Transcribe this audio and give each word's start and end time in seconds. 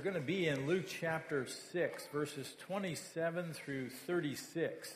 We're 0.00 0.12
going 0.12 0.22
to 0.22 0.26
be 0.26 0.48
in 0.48 0.66
Luke 0.66 0.86
chapter 0.88 1.46
6, 1.72 2.06
verses 2.10 2.54
27 2.60 3.52
through 3.52 3.90
36. 3.90 4.94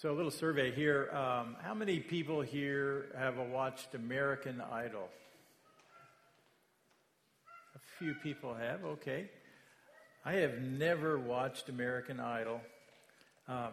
So, 0.00 0.12
a 0.12 0.14
little 0.14 0.30
survey 0.30 0.70
here. 0.70 1.10
Um, 1.12 1.56
how 1.60 1.74
many 1.74 1.98
people 1.98 2.42
here 2.42 3.06
have 3.18 3.38
watched 3.38 3.96
American 3.96 4.60
Idol? 4.60 5.08
A 7.74 7.80
few 7.98 8.14
people 8.14 8.54
have, 8.54 8.84
okay. 8.84 9.28
I 10.24 10.34
have 10.34 10.60
never 10.60 11.18
watched 11.18 11.68
American 11.68 12.20
Idol. 12.20 12.60
Um, 13.48 13.70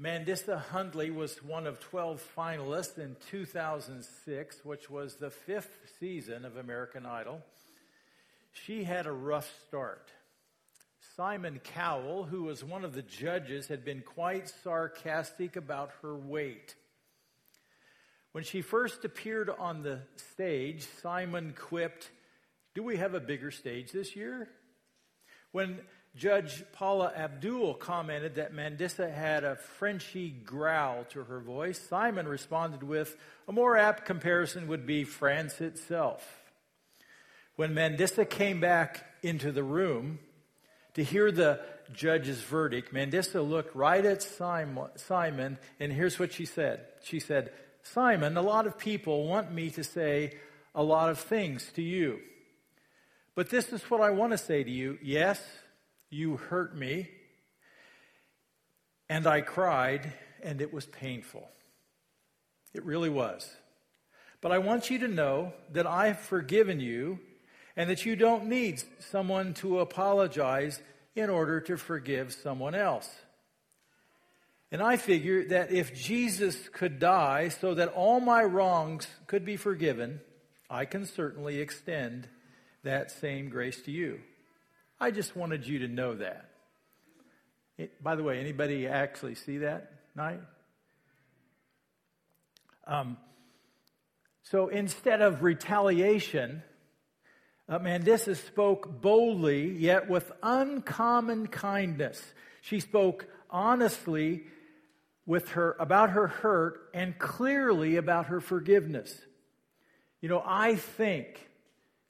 Mandisa 0.00 0.60
Hundley 0.60 1.10
was 1.10 1.40
one 1.44 1.68
of 1.68 1.78
12 1.78 2.20
finalists 2.36 2.98
in 2.98 3.14
2006, 3.30 4.64
which 4.64 4.90
was 4.90 5.14
the 5.14 5.30
fifth 5.30 5.76
season 6.00 6.44
of 6.44 6.56
American 6.56 7.06
Idol. 7.06 7.42
She 8.52 8.82
had 8.82 9.06
a 9.06 9.12
rough 9.12 9.48
start. 9.68 10.10
Simon 11.16 11.60
Cowell, 11.62 12.24
who 12.24 12.42
was 12.42 12.64
one 12.64 12.84
of 12.84 12.92
the 12.92 13.02
judges, 13.02 13.68
had 13.68 13.84
been 13.84 14.00
quite 14.00 14.48
sarcastic 14.64 15.54
about 15.54 15.92
her 16.02 16.16
weight. 16.16 16.74
When 18.32 18.42
she 18.42 18.62
first 18.62 19.04
appeared 19.04 19.48
on 19.48 19.84
the 19.84 20.00
stage, 20.16 20.88
Simon 21.02 21.54
quipped, 21.56 22.10
Do 22.74 22.82
we 22.82 22.96
have 22.96 23.14
a 23.14 23.20
bigger 23.20 23.52
stage 23.52 23.92
this 23.92 24.16
year? 24.16 24.48
When 25.52 25.78
Judge 26.16 26.62
Paula 26.72 27.12
Abdul 27.16 27.74
commented 27.74 28.36
that 28.36 28.54
Mandisa 28.54 29.12
had 29.12 29.42
a 29.42 29.56
Frenchie 29.56 30.30
growl 30.30 31.04
to 31.10 31.24
her 31.24 31.40
voice. 31.40 31.80
Simon 31.80 32.28
responded 32.28 32.84
with, 32.84 33.16
a 33.48 33.52
more 33.52 33.76
apt 33.76 34.04
comparison 34.04 34.68
would 34.68 34.86
be 34.86 35.02
France 35.02 35.60
itself. 35.60 36.24
When 37.56 37.74
Mandisa 37.74 38.28
came 38.28 38.60
back 38.60 39.04
into 39.22 39.50
the 39.50 39.64
room 39.64 40.20
to 40.94 41.02
hear 41.02 41.32
the 41.32 41.60
judge's 41.92 42.40
verdict, 42.40 42.94
Mandisa 42.94 43.46
looked 43.46 43.74
right 43.74 44.04
at 44.04 44.22
Simon, 44.22 45.58
and 45.80 45.92
here's 45.92 46.18
what 46.20 46.32
she 46.32 46.46
said. 46.46 46.86
She 47.02 47.18
said, 47.18 47.50
Simon, 47.82 48.36
a 48.36 48.42
lot 48.42 48.68
of 48.68 48.78
people 48.78 49.26
want 49.26 49.52
me 49.52 49.68
to 49.70 49.82
say 49.82 50.34
a 50.76 50.82
lot 50.82 51.10
of 51.10 51.18
things 51.18 51.70
to 51.74 51.82
you. 51.82 52.20
But 53.34 53.50
this 53.50 53.72
is 53.72 53.82
what 53.90 54.00
I 54.00 54.10
want 54.10 54.30
to 54.30 54.38
say 54.38 54.62
to 54.62 54.70
you. 54.70 54.96
Yes, 55.02 55.42
you 56.14 56.36
hurt 56.36 56.76
me. 56.76 57.10
And 59.08 59.26
I 59.26 59.40
cried, 59.40 60.12
and 60.42 60.60
it 60.60 60.72
was 60.72 60.86
painful. 60.86 61.46
It 62.72 62.84
really 62.84 63.10
was. 63.10 63.50
But 64.40 64.52
I 64.52 64.58
want 64.58 64.90
you 64.90 64.98
to 65.00 65.08
know 65.08 65.52
that 65.72 65.86
I've 65.86 66.18
forgiven 66.18 66.80
you 66.80 67.18
and 67.76 67.90
that 67.90 68.06
you 68.06 68.16
don't 68.16 68.46
need 68.46 68.82
someone 69.10 69.54
to 69.54 69.80
apologize 69.80 70.80
in 71.14 71.30
order 71.30 71.60
to 71.62 71.76
forgive 71.76 72.32
someone 72.32 72.74
else. 72.74 73.10
And 74.70 74.82
I 74.82 74.96
figure 74.96 75.44
that 75.48 75.72
if 75.72 75.94
Jesus 75.94 76.68
could 76.72 76.98
die 76.98 77.48
so 77.48 77.74
that 77.74 77.88
all 77.88 78.20
my 78.20 78.42
wrongs 78.42 79.06
could 79.26 79.44
be 79.44 79.56
forgiven, 79.56 80.20
I 80.68 80.84
can 80.84 81.06
certainly 81.06 81.60
extend 81.60 82.28
that 82.82 83.10
same 83.10 83.48
grace 83.48 83.80
to 83.82 83.90
you. 83.90 84.20
I 85.00 85.10
just 85.10 85.36
wanted 85.36 85.66
you 85.66 85.80
to 85.80 85.88
know 85.88 86.14
that. 86.14 86.50
It, 87.76 88.02
by 88.02 88.14
the 88.14 88.22
way, 88.22 88.38
anybody 88.38 88.86
actually 88.86 89.34
see 89.34 89.58
that 89.58 89.90
night? 90.14 90.40
Um, 92.86 93.16
so 94.42 94.68
instead 94.68 95.22
of 95.22 95.42
retaliation, 95.42 96.62
uh, 97.68 97.78
spoke 98.34 99.00
boldly, 99.00 99.70
yet 99.72 100.08
with 100.08 100.30
uncommon 100.42 101.46
kindness. 101.46 102.22
She 102.60 102.80
spoke 102.80 103.26
honestly 103.50 104.44
with 105.26 105.50
her 105.50 105.74
about 105.80 106.10
her 106.10 106.26
hurt 106.28 106.90
and 106.92 107.18
clearly 107.18 107.96
about 107.96 108.26
her 108.26 108.40
forgiveness. 108.40 109.18
You 110.20 110.28
know, 110.28 110.42
I 110.44 110.76
think 110.76 111.48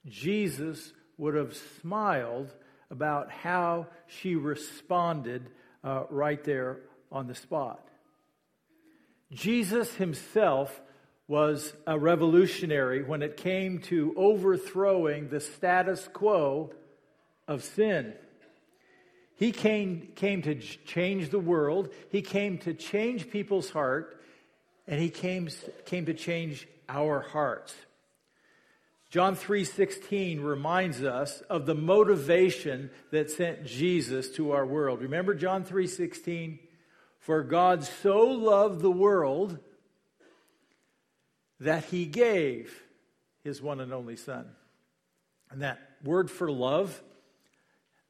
Jesus 0.07 0.93
would 1.17 1.35
have 1.35 1.57
smiled 1.81 2.53
about 2.95 3.29
how 3.29 3.89
she 4.07 4.37
responded 4.37 5.51
uh, 5.83 6.05
right 6.11 6.45
there 6.45 6.79
on 7.11 7.27
the 7.27 7.35
spot. 7.35 7.85
Jesus 9.33 9.93
himself 9.95 10.81
was 11.27 11.75
a 11.89 11.99
revolutionary 11.99 13.03
when 13.03 13.21
it 13.21 13.37
came 13.37 13.81
to 13.81 14.15
overthrowing 14.17 15.29
the 15.29 15.41
status 15.41 16.09
quo 16.13 16.71
of 17.49 17.65
sin. 17.65 18.15
He 19.35 19.51
came, 19.51 20.13
came 20.15 20.43
to 20.43 20.55
change 20.55 21.31
the 21.31 21.41
world. 21.41 21.89
He 22.11 22.23
came 22.23 22.59
to 22.59 22.75
change 22.75 23.29
people's 23.29 23.71
heart, 23.71 24.23
and 24.87 25.01
he 25.01 25.11
came, 25.11 25.49
came 25.85 26.07
to 26.07 26.15
change 26.15 26.69
our 26.89 27.23
hearts. 27.23 27.75
John 29.15 29.37
3:16 29.37 30.43
reminds 30.43 31.05
us 31.05 31.41
of 31.43 31.67
the 31.67 31.75
motivation 31.77 32.91
that 33.13 33.31
sent 33.31 33.65
Jesus 33.65 34.29
to 34.31 34.51
our 34.51 34.67
world. 34.67 35.03
Remember 35.03 35.35
John 35.35 35.63
3:16? 35.63 36.59
For 37.21 37.45
God 37.45 37.85
so 37.85 38.23
loved 38.27 38.81
the 38.81 38.91
world 38.91 39.61
that 41.61 41.85
he 41.85 42.07
gave 42.07 42.83
his 43.45 43.63
one 43.63 43.79
and 43.79 43.93
only 43.93 44.17
son. 44.17 44.51
And 45.49 45.63
that 45.63 45.79
word 46.03 46.29
for 46.29 46.51
love, 46.51 47.01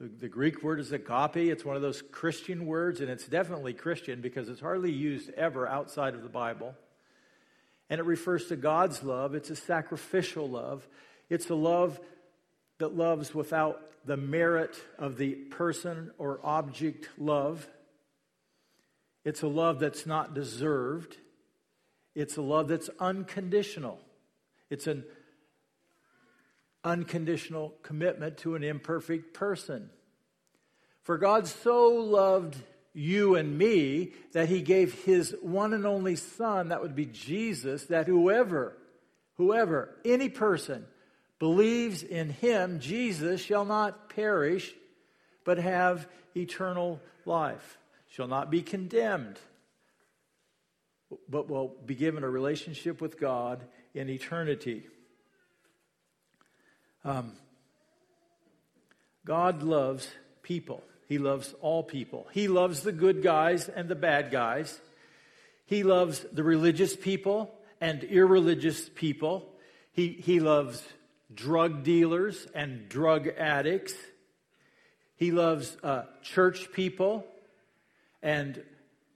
the, 0.01 0.31
Greek 0.31 0.63
word 0.63 0.81
is 0.81 0.91
agape. 0.91 1.37
It's 1.37 1.67
one 1.67 1.77
of 1.77 1.83
those 1.83 2.01
Christian 2.01 2.65
words, 2.65 3.03
and 3.03 3.11
it's 3.11 3.29
definitely 3.29 3.75
Christian 3.75 4.23
because 4.23 4.49
it's 4.49 4.63
hardly 4.63 4.91
used 4.91 5.29
ever 5.35 5.69
outside 5.69 6.15
of 6.15 6.23
the 6.23 6.31
Bible 6.31 6.75
and 7.91 8.01
it 8.01 8.05
refers 8.05 8.47
to 8.47 8.57
God's 8.57 9.03
love. 9.03 9.35
It's 9.35 9.51
a 9.51 9.57
sacrificial 9.57 10.49
love. 10.49 10.87
It's 11.29 11.51
a 11.51 11.55
love 11.55 12.01
that 12.79 12.97
loves 12.97 13.35
without 13.35 13.81
the 14.05 14.17
merit 14.17 14.77
of 14.99 15.17
the 15.17 15.33
person 15.35 16.11
or 16.19 16.41
object 16.43 17.09
love. 17.19 17.67
It's 19.25 19.43
a 19.43 19.49
love 19.49 19.79
that's 19.79 20.07
not 20.07 20.35
deserved. 20.35 21.17
It's 22.15 22.37
a 22.37 22.43
love 22.43 22.69
that's 22.69 22.91
unconditional. 23.01 23.99
It's 24.71 24.87
an 24.87 25.05
unconditional 26.85 27.75
commitment 27.83 28.39
to 28.39 28.55
an 28.55 28.63
imperfect 28.63 29.33
person. 29.35 29.91
For 31.03 31.19
God 31.19 31.47
so 31.47 31.89
loved 31.89 32.57
you 32.95 33.35
and 33.35 33.59
me 33.59 34.13
that 34.33 34.49
he 34.49 34.63
gave 34.63 35.05
his 35.05 35.35
one 35.43 35.75
and 35.75 35.85
only 35.85 36.15
son, 36.15 36.69
that 36.69 36.81
would 36.81 36.95
be 36.95 37.07
Jesus, 37.07 37.87
that 37.87 38.07
whoever, 38.07 38.77
whoever, 39.37 39.95
any 40.05 40.29
person 40.29 40.87
believes 41.41 42.05
in 42.05 42.31
him, 42.31 42.79
Jesus, 42.79 43.41
shall 43.41 43.65
not 43.65 44.09
perish, 44.11 44.73
but 45.45 45.59
have 45.59 46.09
eternal 46.37 47.01
life, 47.27 47.79
shall 48.11 48.29
not 48.29 48.51
be 48.51 48.63
condemned, 48.63 49.39
but 51.29 51.49
will 51.49 51.75
be 51.85 51.97
given 51.97 52.23
a 52.23 52.31
relationship 52.31 53.01
with 53.01 53.19
God 53.19 53.65
in 53.93 54.09
eternity. 54.09 54.85
Um, 57.05 57.33
God 59.27 59.63
loves 59.63 60.09
people. 60.43 60.83
He 61.09 61.19
loves 61.19 61.55
all 61.61 61.83
people. 61.83 62.27
He 62.33 62.49
loves 62.49 62.83
the 62.83 62.93
good 62.93 63.23
guys 63.23 63.69
and 63.69 63.89
the 63.89 63.95
bad 63.95 64.31
guys. 64.31 64.81
He 65.67 65.83
loves 65.83 66.25
the 66.33 66.43
religious 66.43 66.97
people 66.97 67.55
and 67.81 68.03
irreligious 68.05 68.89
people. 68.95 69.53
He, 69.93 70.09
he 70.09 70.41
loves 70.41 70.83
drug 71.33 71.83
dealers 71.83 72.47
and 72.55 72.89
drug 72.89 73.29
addicts. 73.29 73.95
He 75.17 75.31
loves 75.31 75.77
uh, 75.83 76.05
church 76.23 76.73
people 76.73 77.27
and 78.23 78.63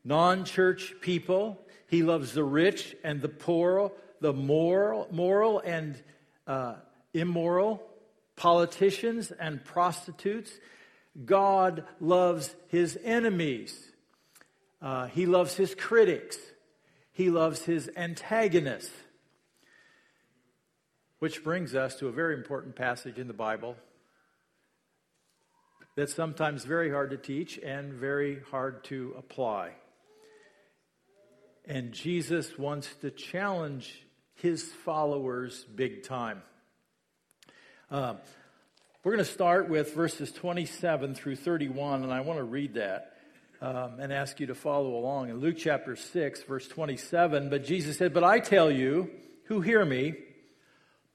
non 0.05 0.45
church 0.45 0.95
people. 1.01 1.59
He 1.89 2.03
loves 2.03 2.33
the 2.33 2.45
rich 2.45 2.95
and 3.03 3.21
the 3.21 3.29
poor, 3.29 3.93
the 4.21 4.33
moral, 4.33 5.09
moral 5.11 5.61
and 5.61 6.01
uh, 6.47 6.77
immoral, 7.15 7.83
politicians 8.37 9.33
and 9.33 9.65
prostitutes. 9.65 10.51
God 11.25 11.85
loves 12.01 12.55
his 12.69 12.99
enemies. 13.03 13.77
Uh, 14.81 15.07
he 15.07 15.27
loves 15.27 15.55
his 15.55 15.75
critics. 15.75 16.39
He 17.13 17.31
loves 17.31 17.63
his 17.63 17.91
antagonists. 17.97 18.93
Which 21.19 21.43
brings 21.43 21.75
us 21.75 21.97
to 21.97 22.07
a 22.07 22.13
very 22.13 22.35
important 22.35 22.77
passage 22.77 23.19
in 23.19 23.27
the 23.27 23.35
Bible 23.35 23.77
that's 25.97 26.15
sometimes 26.15 26.65
very 26.65 26.91
hard 26.91 27.11
to 27.11 27.17
teach 27.17 27.59
and 27.59 27.93
very 27.93 28.41
hard 28.53 28.85
to 28.85 29.15
apply. 29.19 29.73
and 31.67 31.93
Jesus 31.93 32.57
wants 32.57 32.89
to 33.03 33.11
challenge 33.11 34.07
his 34.35 34.63
followers 34.63 35.65
big 35.75 36.05
time. 36.05 36.43
Uh, 37.91 38.15
we're 39.05 39.13
going 39.13 39.25
to 39.25 39.31
start 39.31 39.69
with 39.69 39.95
verses 39.95 40.33
27 40.33 41.15
through 41.15 41.37
31, 41.37 42.03
and 42.03 42.13
I 42.13 42.21
want 42.23 42.41
to 42.41 42.45
read 42.45 42.75
that 42.75 43.15
um, 43.61 44.01
and 44.01 44.13
ask 44.13 44.41
you 44.41 44.49
to 44.49 44.57
follow 44.57 44.97
along. 44.97 45.31
In 45.31 45.37
Luke 45.39 45.55
chapter 45.57 45.95
6, 45.95 46.43
verse 46.43 46.67
27, 46.67 47.49
but 47.49 47.65
Jesus 47.65 47.97
said, 47.97 48.13
But 48.13 48.25
I 48.25 48.41
tell 48.41 48.73
you 48.73 49.09
who 49.45 49.61
hear 49.61 49.85
me, 49.85 50.15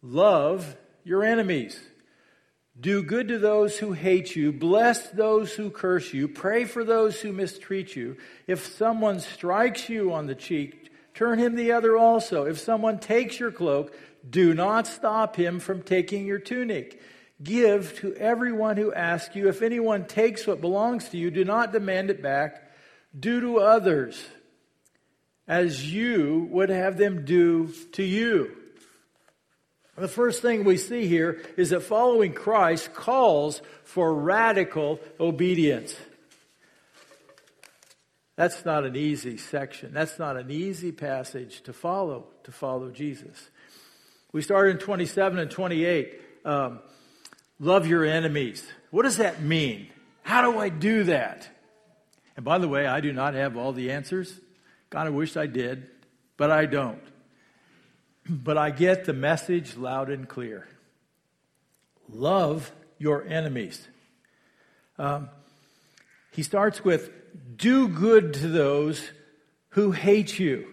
love 0.02 0.78
your 1.04 1.26
enemies. 1.26 1.78
Do 2.80 3.04
good 3.04 3.28
to 3.28 3.38
those 3.38 3.78
who 3.78 3.92
hate 3.92 4.34
you. 4.34 4.54
Bless 4.54 5.10
those 5.10 5.52
who 5.52 5.70
curse 5.70 6.14
you. 6.14 6.30
Pray 6.30 6.64
for 6.64 6.86
those 6.86 7.20
who 7.20 7.34
mistreat 7.34 7.98
you. 7.98 8.16
If 8.48 8.66
someone 8.66 9.20
strikes 9.20 9.90
you 9.90 10.14
on 10.14 10.28
the 10.28 10.36
cheek, 10.36 10.90
turn 11.14 11.38
him 11.38 11.56
the 11.56 11.74
other 11.74 11.98
also. 11.98 12.46
If 12.46 12.60
someone 12.60 13.00
takes 13.00 13.42
your 13.42 13.52
cloak, 13.52 13.94
do 14.28 14.54
not 14.54 14.88
stop 14.88 15.36
him 15.36 15.60
from 15.60 15.82
taking 15.82 16.26
your 16.26 16.40
tunic. 16.40 17.02
Give 17.44 17.94
to 18.00 18.16
everyone 18.16 18.78
who 18.78 18.94
asks 18.94 19.36
you. 19.36 19.50
If 19.50 19.62
anyone 19.62 20.06
takes 20.06 20.48
what 20.48 20.62
belongs 20.62 21.10
to 21.10 21.18
you, 21.18 21.30
do 21.30 21.44
not 21.44 21.74
demand 21.74 22.10
it 22.10 22.22
back. 22.22 22.72
Do 23.18 23.42
to 23.42 23.60
others 23.60 24.24
as 25.48 25.92
you 25.92 26.48
would 26.52 26.70
have 26.70 26.98
them 26.98 27.26
do 27.26 27.68
to 27.94 28.04
you. 28.04 28.56
The 29.96 30.08
first 30.08 30.42
thing 30.42 30.64
we 30.64 30.78
see 30.78 31.08
here 31.08 31.44
is 31.56 31.70
that 31.70 31.82
following 31.82 32.34
Christ 32.34 32.94
calls 32.94 33.62
for 33.84 34.14
radical 34.14 35.00
obedience. 35.20 35.96
That's 38.36 38.66
not 38.66 38.86
an 38.86 38.96
easy 38.96 39.38
section. 39.38 39.94
That's 39.94 40.18
not 40.18 40.38
an 40.38 40.50
easy 40.50 40.92
passage 40.92 41.62
to 41.64 41.74
follow, 41.74 42.26
to 42.46 42.52
follow 42.52 42.90
Jesus. 42.90 43.50
We 44.32 44.42
start 44.42 44.72
in 44.72 44.78
27 44.80 45.38
and 45.38 45.52
28. 45.52 46.22
Um, 46.44 46.80
love 47.64 47.88
your 47.88 48.06
enemies. 48.06 48.66
What 48.92 49.04
does 49.04 49.18
that 49.18 49.42
mean? 49.42 49.88
How 50.22 50.52
do 50.52 50.60
I 50.60 50.70
do 50.70 51.06
that? 51.06 51.48
And 52.36 52.46
by 52.46 52.58
the 52.58 52.68
way, 52.68 52.86
I 52.86 53.00
do 53.00 53.14
not 53.14 53.34
have 53.34 53.58
all 53.58 53.74
the 53.74 53.92
answers. 53.92 54.40
God, 54.90 55.08
I 55.08 55.10
wish 55.12 55.38
I 55.38 55.48
did, 55.48 55.88
but 56.38 56.52
I 56.52 56.66
don't 56.66 57.02
but 58.30 58.58
I 58.58 58.70
get 58.72 59.06
the 59.06 59.14
message 59.14 59.76
loud 59.76 60.10
and 60.10 60.28
clear. 60.28 60.68
Love 62.10 62.72
your 62.98 63.26
enemies. 63.28 63.88
Um, 64.98 65.30
he 66.32 66.44
starts 66.44 66.84
with, 66.84 67.12
do 67.58 67.88
good 67.88 68.34
to 68.36 68.48
those 68.48 69.10
who 69.70 69.92
hate 69.92 70.38
you. 70.38 70.68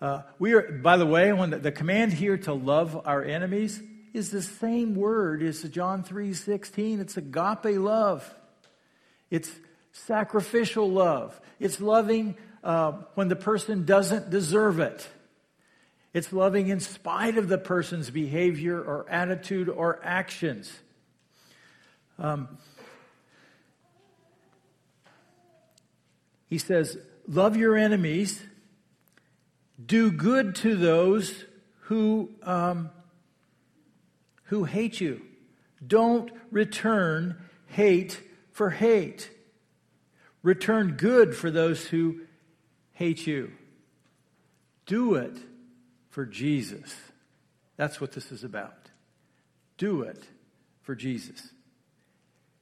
Uh, 0.00 0.22
we 0.38 0.52
are, 0.52 0.62
by 0.62 0.96
the 0.96 1.06
way, 1.06 1.32
when 1.32 1.50
the, 1.50 1.58
the, 1.58 1.72
command 1.72 2.12
here 2.12 2.36
to 2.36 2.52
love 2.52 3.00
our 3.06 3.22
enemies 3.22 3.80
is 4.14 4.30
the 4.30 4.40
same 4.40 4.94
word 4.94 5.42
as 5.42 5.62
John 5.64 6.04
3.16. 6.04 7.00
It's 7.00 7.16
agape 7.16 7.78
love. 7.78 8.34
It's 9.28 9.50
sacrificial 9.92 10.88
love. 10.88 11.38
It's 11.58 11.80
loving 11.80 12.36
uh, 12.62 12.92
when 13.14 13.28
the 13.28 13.36
person 13.36 13.84
doesn't 13.84 14.30
deserve 14.30 14.78
it. 14.78 15.06
It's 16.14 16.32
loving 16.32 16.68
in 16.68 16.78
spite 16.78 17.36
of 17.36 17.48
the 17.48 17.58
person's 17.58 18.08
behavior 18.08 18.80
or 18.80 19.04
attitude 19.10 19.68
or 19.68 20.00
actions. 20.04 20.72
Um, 22.20 22.56
he 26.48 26.58
says, 26.58 26.96
Love 27.26 27.56
your 27.56 27.76
enemies, 27.76 28.40
do 29.84 30.12
good 30.12 30.54
to 30.56 30.76
those 30.76 31.44
who, 31.80 32.30
um, 32.42 32.90
who 34.44 34.64
hate 34.64 35.00
you. 35.00 35.22
Don't 35.86 36.30
return 36.50 37.36
hate 37.66 38.22
for 38.52 38.70
hate. 38.70 39.30
Return 40.42 40.92
good 40.92 41.34
for 41.34 41.50
those 41.50 41.86
who 41.86 42.20
hate 42.92 43.26
you. 43.26 43.52
Do 44.86 45.14
it 45.14 45.36
for 46.10 46.26
Jesus. 46.26 46.94
That's 47.76 48.00
what 48.00 48.12
this 48.12 48.30
is 48.30 48.44
about. 48.44 48.90
Do 49.78 50.02
it 50.02 50.22
for 50.82 50.94
Jesus. 50.94 51.50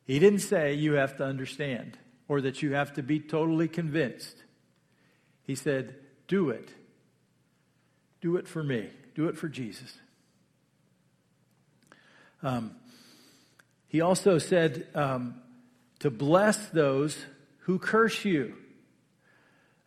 He 0.05 0.19
didn't 0.19 0.41
say 0.41 0.75
you 0.75 0.95
have 0.95 1.17
to 1.19 1.25
understand 1.25 1.99
or 2.29 2.41
that 2.41 2.63
you 2.63 2.73
have 2.75 2.95
to 2.95 3.03
be 3.03 3.21
totally 3.21 3.69
convinced. 3.69 4.37
He 5.43 5.55
said, 5.55 5.97
do 6.29 6.51
it. 6.51 6.71
Do 8.21 8.37
it 8.37 8.49
for 8.49 8.63
me. 8.63 8.89
Do 9.15 9.29
it 9.29 9.37
for 9.37 9.49
Jesus. 9.49 9.93
Um, 12.43 12.77
he 13.89 14.01
also 14.01 14.39
said 14.39 14.87
um, 14.95 15.35
to 16.01 16.11
bless 16.11 16.67
those 16.69 17.17
who 17.61 17.79
curse 17.79 18.25
you. 18.25 18.55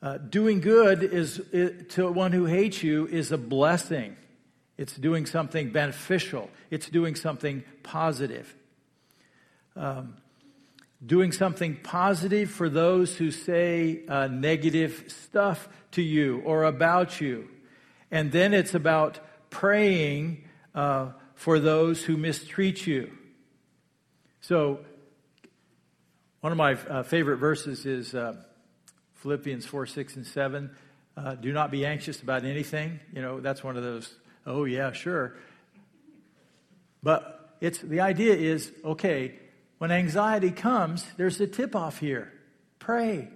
Uh, 0.02 0.18
doing 0.18 0.62
good 0.62 1.04
is 1.04 1.40
it, 1.52 1.90
to 1.92 2.12
one 2.12 2.32
who 2.32 2.46
hates 2.46 2.84
you 2.84 3.08
is 3.08 3.32
a 3.32 3.38
blessing. 3.38 4.16
It's 4.78 4.96
doing 4.96 5.26
something 5.26 5.72
beneficial. 5.72 6.50
It's 6.70 6.90
doing 6.90 7.16
something 7.16 7.64
positive. 7.82 8.54
Um, 9.76 10.16
doing 11.06 11.32
something 11.32 11.78
positive 11.78 12.50
for 12.50 12.70
those 12.70 13.16
who 13.16 13.32
say 13.32 14.02
uh, 14.08 14.28
negative 14.28 15.06
stuff 15.08 15.68
to 15.92 16.02
you 16.02 16.42
or 16.46 16.64
about 16.64 17.20
you. 17.20 17.48
And 18.12 18.32
then 18.32 18.54
it's 18.54 18.74
about 18.74 19.20
praying 19.50 20.44
uh, 20.74 21.12
for 21.36 21.60
those 21.60 22.04
who 22.04 22.18
mistreat 22.18 22.88
you. 22.88 23.12
So, 24.42 24.80
one 26.42 26.52
of 26.52 26.58
my 26.58 26.74
uh, 26.74 27.04
favorite 27.04 27.38
verses 27.38 27.86
is 27.86 28.14
uh, 28.14 28.36
Philippians 29.16 29.66
4, 29.66 29.86
6, 29.86 30.16
and 30.16 30.28
7. 30.28 30.70
Uh, 31.18 31.36
do 31.36 31.52
not 31.52 31.72
be 31.72 31.86
anxious 31.86 32.22
about 32.22 32.46
anything. 32.46 33.00
You 33.14 33.22
know, 33.22 33.40
that's 33.40 33.64
one 33.64 33.78
of 33.78 33.84
those, 33.84 34.14
oh, 34.46 34.66
yeah, 34.66 34.92
sure. 34.92 35.36
But 37.02 37.56
it's 37.62 37.80
the 37.80 38.02
idea 38.02 38.36
is 38.36 38.72
okay, 38.84 39.40
when 39.78 39.92
anxiety 39.92 40.52
comes, 40.52 41.06
there's 41.18 41.40
a 41.40 41.48
tip 41.48 41.76
off 41.76 42.00
here. 42.00 42.32
Pray. 42.80 43.30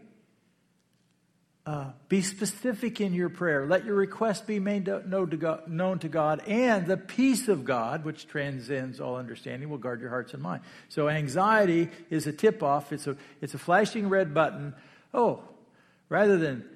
Uh, 1.70 1.92
be 2.08 2.24
specific 2.24 3.00
in 3.00 3.14
your 3.14 3.30
prayer. 3.30 3.68
Let 3.68 3.86
your 3.86 3.94
request 3.94 4.48
be 4.48 4.58
made 4.58 4.88
known 4.88 5.30
to, 5.30 5.38
God, 5.38 5.68
known 5.68 6.00
to 6.00 6.10
God, 6.10 6.42
and 6.48 6.88
the 6.88 6.98
peace 6.98 7.48
of 7.48 7.64
God, 7.64 8.04
which 8.04 8.28
transcends 8.28 9.00
all 9.00 9.18
understanding, 9.18 9.70
will 9.70 9.78
guard 9.78 10.02
your 10.02 10.10
hearts 10.10 10.34
and 10.34 10.42
mind. 10.42 10.64
So 10.88 11.10
anxiety 11.10 11.90
is 12.10 12.26
a 12.26 12.34
tip 12.34 12.64
off. 12.64 12.92
It's 12.92 13.06
a 13.06 13.16
it's 13.40 13.54
a 13.54 13.60
flashing 13.60 14.10
red 14.10 14.34
button. 14.34 14.74
Oh, 15.14 15.44
rather 16.10 16.38
than 16.38 16.68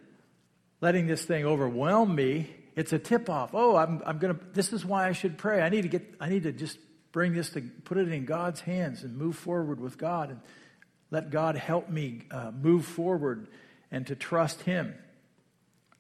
letting 0.80 1.08
this 1.08 1.26
thing 1.26 1.44
overwhelm 1.44 2.14
me, 2.14 2.52
it's 2.76 2.94
a 2.94 3.00
tip 3.00 3.32
off. 3.32 3.50
Oh, 3.56 3.76
I'm, 3.76 4.04
I'm 4.06 4.20
to, 4.20 4.38
this 4.54 4.74
is 4.74 4.86
why 4.86 5.08
I 5.08 5.14
should 5.14 5.40
pray. 5.40 5.64
I 5.64 5.70
need 5.70 5.82
to 5.82 5.90
get, 5.90 6.04
I 6.20 6.30
need 6.30 6.44
to 6.44 6.52
just 6.52 6.78
bring 7.12 7.34
this 7.34 7.50
to, 7.54 7.62
put 7.62 7.98
it 7.98 8.12
in 8.12 8.26
God's 8.26 8.62
hands 8.62 9.02
and 9.02 9.18
move 9.18 9.38
forward 9.38 9.80
with 9.80 9.98
God 9.98 10.30
and 10.30 10.40
let 11.10 11.32
God 11.32 11.56
help 11.56 11.90
me 11.90 12.22
uh, 12.30 12.52
move 12.52 12.86
forward 12.86 13.48
and 13.94 14.06
to 14.08 14.16
trust 14.16 14.64
Him. 14.64 14.94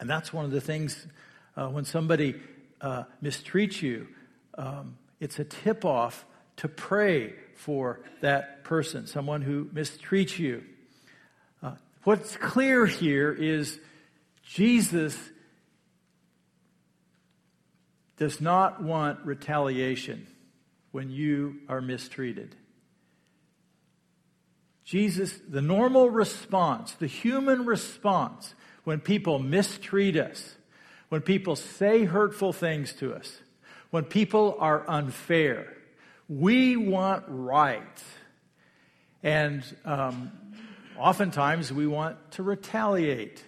And 0.01 0.09
that's 0.09 0.33
one 0.33 0.43
of 0.43 0.51
the 0.51 0.59
things 0.59 1.07
uh, 1.55 1.67
when 1.67 1.85
somebody 1.85 2.35
uh, 2.81 3.03
mistreats 3.23 3.81
you, 3.81 4.09
um, 4.57 4.97
it's 5.21 5.39
a 5.39 5.45
tip 5.45 5.85
off 5.85 6.25
to 6.57 6.67
pray 6.67 7.33
for 7.55 8.01
that 8.19 8.65
person, 8.65 9.07
someone 9.07 9.41
who 9.41 9.65
mistreats 9.65 10.37
you. 10.37 10.63
What's 12.03 12.35
clear 12.35 12.85
here 12.85 13.31
is 13.31 13.79
Jesus 14.45 15.17
does 18.17 18.41
not 18.41 18.83
want 18.83 19.25
retaliation 19.25 20.27
when 20.91 21.09
you 21.09 21.61
are 21.69 21.79
mistreated. 21.79 22.57
Jesus, 24.85 25.33
the 25.47 25.61
normal 25.61 26.09
response, 26.09 26.93
the 26.93 27.07
human 27.07 27.65
response 27.65 28.53
when 28.83 28.99
people 28.99 29.39
mistreat 29.39 30.17
us, 30.17 30.55
when 31.09 31.21
people 31.21 31.55
say 31.55 32.03
hurtful 32.03 32.51
things 32.51 32.93
to 32.93 33.13
us, 33.13 33.39
when 33.91 34.03
people 34.03 34.57
are 34.59 34.83
unfair, 34.89 35.73
we 36.27 36.75
want 36.75 37.23
right. 37.27 38.03
And 39.21 39.63
um, 39.85 40.31
Oftentimes, 40.97 41.73
we 41.73 41.87
want 41.87 42.17
to 42.31 42.43
retaliate. 42.43 43.43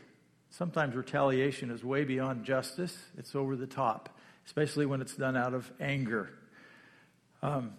Sometimes 0.50 0.96
retaliation 0.96 1.70
is 1.70 1.84
way 1.84 2.04
beyond 2.04 2.44
justice, 2.44 2.98
it's 3.18 3.36
over 3.36 3.56
the 3.56 3.68
top, 3.68 4.10
especially 4.46 4.86
when 4.86 5.01
it's 5.01 5.15
done 5.15 5.38
out 5.38 5.54
of 5.54 5.72
anger. 5.80 6.32
Um, 7.44 7.74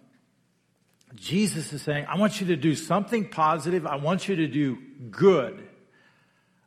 Jesus 1.15 1.73
is 1.73 1.83
saying, 1.83 2.07
I 2.09 2.19
want 2.19 2.41
you 2.41 2.49
to 2.49 2.57
do 2.57 2.75
something 2.75 3.29
positive. 3.29 3.87
I 3.87 3.97
want 3.97 4.29
you 4.29 4.37
to 4.37 4.47
do 4.49 4.79
good. 5.11 5.67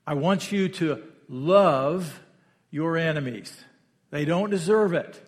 I 0.08 0.13
want 0.13 0.51
you 0.51 0.69
to 0.69 1.03
love 1.27 2.19
your 2.72 2.98
enemies. 2.98 3.55
They 4.12 4.25
don't 4.25 4.50
deserve 4.50 4.93
it. 4.93 5.22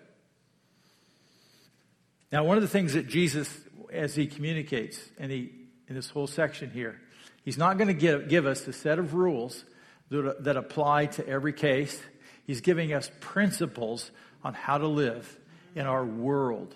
Now, 2.31 2.45
one 2.45 2.57
of 2.57 2.63
the 2.63 2.69
things 2.69 2.93
that 2.93 3.07
Jesus, 3.07 3.49
as 3.91 4.15
he 4.15 4.25
communicates, 4.27 4.99
and 5.19 5.31
he 5.31 5.51
in 5.87 5.95
this 5.95 6.09
whole 6.09 6.27
section 6.27 6.69
here, 6.71 7.01
he's 7.43 7.57
not 7.57 7.77
going 7.77 7.89
to 7.89 7.93
give, 7.93 8.29
give 8.29 8.45
us 8.45 8.65
a 8.67 8.73
set 8.73 8.97
of 8.97 9.13
rules 9.13 9.65
that, 10.09 10.43
that 10.45 10.55
apply 10.55 11.07
to 11.07 11.27
every 11.27 11.51
case. 11.51 12.01
He's 12.47 12.61
giving 12.61 12.93
us 12.93 13.11
principles 13.19 14.09
on 14.43 14.53
how 14.53 14.77
to 14.77 14.87
live 14.87 15.37
in 15.75 15.85
our 15.85 16.05
world, 16.05 16.75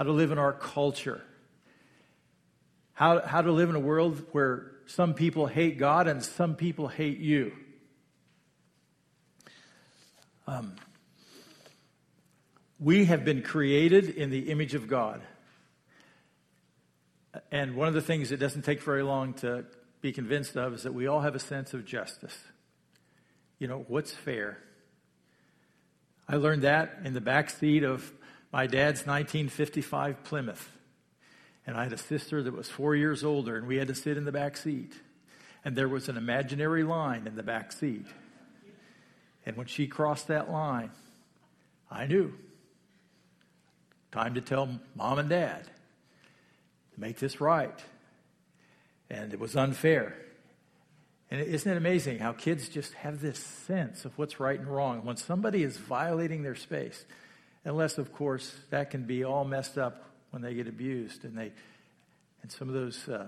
how 0.00 0.04
to 0.04 0.12
live 0.12 0.32
in 0.32 0.38
our 0.38 0.54
culture, 0.54 1.20
how, 2.94 3.20
how 3.20 3.42
to 3.42 3.52
live 3.52 3.68
in 3.68 3.76
a 3.76 3.80
world 3.80 4.24
where 4.32 4.72
some 4.86 5.12
people 5.12 5.46
hate 5.46 5.76
God 5.76 6.08
and 6.08 6.24
some 6.24 6.54
people 6.54 6.88
hate 6.88 7.18
you. 7.18 7.52
Um, 10.46 10.74
we 12.78 13.04
have 13.04 13.26
been 13.26 13.42
created 13.42 14.08
in 14.08 14.30
the 14.30 14.50
image 14.50 14.72
of 14.72 14.88
God. 14.88 15.20
And 17.52 17.74
one 17.76 17.86
of 17.86 17.92
the 17.92 18.00
things 18.00 18.30
that 18.30 18.40
doesn't 18.40 18.62
take 18.62 18.80
very 18.80 19.02
long 19.02 19.34
to 19.34 19.66
be 20.00 20.12
convinced 20.14 20.56
of 20.56 20.72
is 20.72 20.84
that 20.84 20.94
we 20.94 21.08
all 21.08 21.20
have 21.20 21.34
a 21.34 21.38
sense 21.38 21.74
of 21.74 21.84
justice. 21.84 22.38
You 23.58 23.68
know, 23.68 23.84
what's 23.86 24.12
fair? 24.12 24.56
I 26.26 26.36
learned 26.36 26.62
that 26.62 27.00
in 27.04 27.12
the 27.12 27.20
back 27.20 27.50
seat 27.50 27.82
of 27.82 28.10
my 28.52 28.66
dad's 28.66 29.06
1955 29.06 30.24
Plymouth. 30.24 30.70
And 31.66 31.76
I 31.76 31.84
had 31.84 31.92
a 31.92 31.98
sister 31.98 32.42
that 32.42 32.54
was 32.54 32.68
four 32.68 32.96
years 32.96 33.22
older, 33.22 33.56
and 33.56 33.66
we 33.66 33.76
had 33.76 33.88
to 33.88 33.94
sit 33.94 34.16
in 34.16 34.24
the 34.24 34.32
back 34.32 34.56
seat. 34.56 34.92
And 35.64 35.76
there 35.76 35.88
was 35.88 36.08
an 36.08 36.16
imaginary 36.16 36.82
line 36.82 37.26
in 37.26 37.36
the 37.36 37.42
back 37.42 37.70
seat. 37.72 38.06
And 39.46 39.56
when 39.56 39.66
she 39.66 39.86
crossed 39.86 40.28
that 40.28 40.50
line, 40.50 40.90
I 41.90 42.06
knew. 42.06 42.32
Time 44.10 44.34
to 44.34 44.40
tell 44.40 44.80
mom 44.96 45.18
and 45.18 45.28
dad 45.28 45.64
to 46.94 47.00
make 47.00 47.18
this 47.18 47.40
right. 47.40 47.78
And 49.08 49.32
it 49.32 49.38
was 49.38 49.54
unfair. 49.54 50.16
And 51.30 51.40
isn't 51.40 51.70
it 51.70 51.76
amazing 51.76 52.18
how 52.18 52.32
kids 52.32 52.68
just 52.68 52.94
have 52.94 53.20
this 53.20 53.38
sense 53.38 54.04
of 54.04 54.16
what's 54.18 54.40
right 54.40 54.58
and 54.58 54.68
wrong 54.68 55.04
when 55.04 55.16
somebody 55.16 55.62
is 55.62 55.76
violating 55.76 56.42
their 56.42 56.56
space? 56.56 57.04
Unless, 57.64 57.98
of 57.98 58.12
course, 58.12 58.54
that 58.70 58.90
can 58.90 59.04
be 59.04 59.24
all 59.24 59.44
messed 59.44 59.76
up 59.76 60.04
when 60.30 60.42
they 60.42 60.54
get 60.54 60.66
abused 60.66 61.24
and 61.24 61.36
they 61.36 61.52
and 62.42 62.50
some 62.50 62.68
of 62.68 62.74
those 62.74 63.08
uh, 63.08 63.26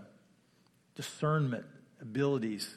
discernment 0.94 1.64
abilities 2.00 2.74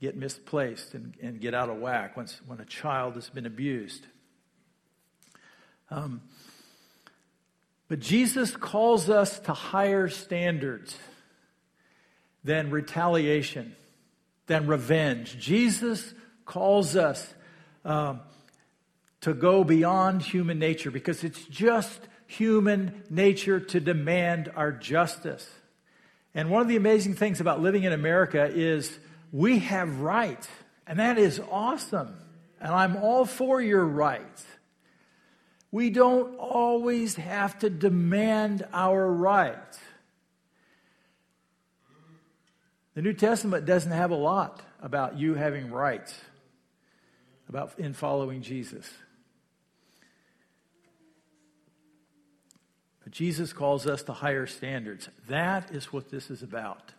get 0.00 0.16
misplaced 0.16 0.94
and, 0.94 1.14
and 1.22 1.40
get 1.40 1.54
out 1.54 1.68
of 1.68 1.78
whack 1.78 2.16
when, 2.16 2.26
when 2.46 2.60
a 2.60 2.64
child 2.64 3.14
has 3.14 3.28
been 3.28 3.46
abused. 3.46 4.06
Um, 5.90 6.22
but 7.88 8.00
Jesus 8.00 8.56
calls 8.56 9.10
us 9.10 9.38
to 9.40 9.52
higher 9.52 10.08
standards 10.08 10.96
than 12.42 12.70
retaliation, 12.70 13.74
than 14.46 14.66
revenge. 14.66 15.38
Jesus 15.38 16.14
calls 16.44 16.96
us 16.96 17.32
um, 17.84 18.20
to 19.24 19.32
go 19.32 19.64
beyond 19.64 20.20
human 20.20 20.58
nature 20.58 20.90
because 20.90 21.24
it's 21.24 21.42
just 21.46 21.98
human 22.26 23.02
nature 23.08 23.58
to 23.58 23.80
demand 23.80 24.52
our 24.54 24.70
justice. 24.70 25.48
And 26.34 26.50
one 26.50 26.60
of 26.60 26.68
the 26.68 26.76
amazing 26.76 27.14
things 27.14 27.40
about 27.40 27.62
living 27.62 27.84
in 27.84 27.94
America 27.94 28.50
is 28.52 28.98
we 29.32 29.60
have 29.60 30.00
rights, 30.00 30.46
and 30.86 30.98
that 30.98 31.16
is 31.16 31.40
awesome. 31.50 32.14
And 32.60 32.70
I'm 32.70 32.96
all 32.96 33.24
for 33.24 33.62
your 33.62 33.84
rights. 33.84 34.44
We 35.72 35.88
don't 35.88 36.36
always 36.36 37.14
have 37.16 37.58
to 37.60 37.70
demand 37.70 38.66
our 38.74 39.10
rights. 39.10 39.78
The 42.92 43.00
New 43.00 43.14
Testament 43.14 43.64
doesn't 43.64 43.90
have 43.90 44.10
a 44.10 44.16
lot 44.16 44.60
about 44.82 45.18
you 45.18 45.32
having 45.32 45.70
rights 45.70 46.14
about 47.48 47.78
in 47.78 47.94
following 47.94 48.42
Jesus. 48.42 48.86
But 53.03 53.03
Jesus 53.14 53.52
calls 53.52 53.86
us 53.86 54.02
to 54.02 54.12
higher 54.12 54.44
standards. 54.44 55.08
That 55.28 55.70
is 55.70 55.92
what 55.92 56.10
this 56.10 56.30
is 56.30 56.42
about. 56.42 56.92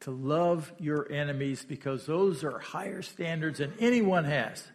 To 0.00 0.10
love 0.10 0.72
your 0.80 1.10
enemies 1.10 1.64
because 1.64 2.06
those 2.06 2.42
are 2.42 2.58
higher 2.58 3.02
standards 3.02 3.58
than 3.58 3.72
anyone 3.78 4.24
has. 4.24 4.66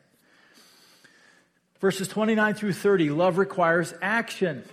Verses 1.81 2.07
29 2.07 2.53
through 2.53 2.71
30 2.71 3.09
love 3.09 3.37
requires 3.37 3.93
action. 4.01 4.63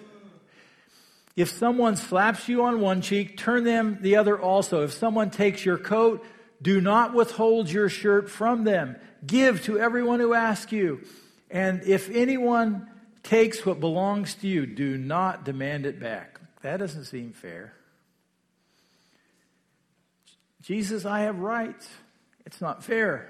If 1.35 1.51
someone 1.51 1.97
slaps 1.97 2.49
you 2.49 2.63
on 2.63 2.81
one 2.81 3.03
cheek, 3.03 3.37
turn 3.37 3.65
them 3.65 3.99
the 4.01 4.15
other 4.15 4.41
also. 4.41 4.85
If 4.85 4.93
someone 4.93 5.31
takes 5.31 5.65
your 5.65 5.77
coat, 5.77 6.25
do 6.63 6.81
not 6.81 7.15
withhold 7.15 7.69
your 7.69 7.89
shirt 7.89 8.31
from 8.31 8.63
them. 8.63 8.95
Give 9.27 9.61
to 9.65 9.77
everyone 9.81 10.21
who 10.21 10.35
asks 10.35 10.71
you. 10.71 11.01
And 11.51 11.83
if 11.83 12.09
anyone 12.11 12.89
takes 13.27 13.67
what 13.67 13.81
belongs 13.81 14.35
to 14.35 14.47
you, 14.47 14.67
do 14.67 14.97
not 14.97 15.45
demand 15.45 15.85
it 15.85 15.99
back. 15.99 16.41
That 16.63 16.79
doesn't 16.79 17.07
seem 17.07 17.33
fair. 17.33 17.73
Jesus, 20.63 21.05
I 21.05 21.21
have 21.21 21.39
rights. 21.39 21.89
It's 22.45 22.61
not 22.61 22.85
fair. 22.85 23.29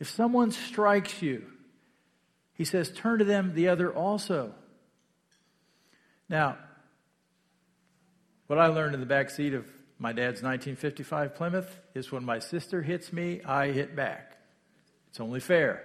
If 0.00 0.10
someone 0.10 0.50
strikes 0.52 1.22
you, 1.22 1.44
he 2.54 2.64
says, 2.64 2.90
turn 2.90 3.18
to 3.18 3.24
them 3.24 3.54
the 3.54 3.68
other 3.68 3.92
also. 3.92 4.54
Now, 6.28 6.56
what 8.46 8.58
I 8.58 8.68
learned 8.68 8.94
in 8.94 9.00
the 9.00 9.06
back 9.06 9.30
seat 9.30 9.52
of 9.52 9.66
my 9.98 10.12
dad's 10.12 10.42
1955 10.42 11.34
Plymouth 11.34 11.80
is 11.94 12.10
when 12.10 12.24
my 12.24 12.38
sister 12.38 12.82
hits 12.82 13.12
me, 13.12 13.42
I 13.42 13.68
hit 13.72 13.94
back. 13.94 14.38
It's 15.08 15.20
only 15.20 15.40
fair. 15.40 15.82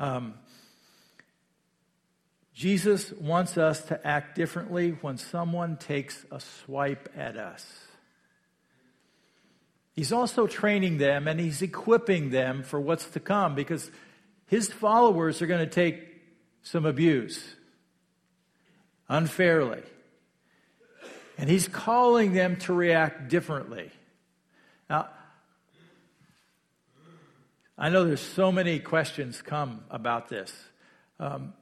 Um, 0.00 0.34
Jesus 2.58 3.12
wants 3.12 3.56
us 3.56 3.82
to 3.82 4.04
act 4.04 4.34
differently 4.34 4.90
when 5.00 5.16
someone 5.16 5.76
takes 5.76 6.26
a 6.32 6.40
swipe 6.40 7.08
at 7.16 7.36
us. 7.36 7.64
He's 9.94 10.12
also 10.12 10.48
training 10.48 10.98
them 10.98 11.28
and 11.28 11.38
he's 11.38 11.62
equipping 11.62 12.30
them 12.30 12.64
for 12.64 12.80
what's 12.80 13.06
to 13.10 13.20
come 13.20 13.54
because 13.54 13.88
his 14.48 14.72
followers 14.72 15.40
are 15.40 15.46
going 15.46 15.64
to 15.64 15.72
take 15.72 16.02
some 16.64 16.84
abuse 16.84 17.40
unfairly. 19.08 19.84
And 21.38 21.48
he's 21.48 21.68
calling 21.68 22.32
them 22.32 22.56
to 22.56 22.72
react 22.72 23.28
differently. 23.28 23.92
Now, 24.90 25.10
I 27.78 27.88
know 27.90 28.02
there's 28.02 28.20
so 28.20 28.50
many 28.50 28.80
questions 28.80 29.42
come 29.42 29.84
about 29.92 30.28
this. 30.28 30.52
Um, 31.20 31.52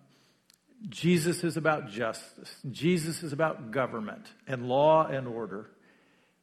Jesus 0.88 1.42
is 1.42 1.56
about 1.56 1.90
justice. 1.90 2.54
Jesus 2.70 3.22
is 3.22 3.32
about 3.32 3.70
government 3.70 4.26
and 4.46 4.68
law 4.68 5.06
and 5.06 5.26
order. 5.26 5.70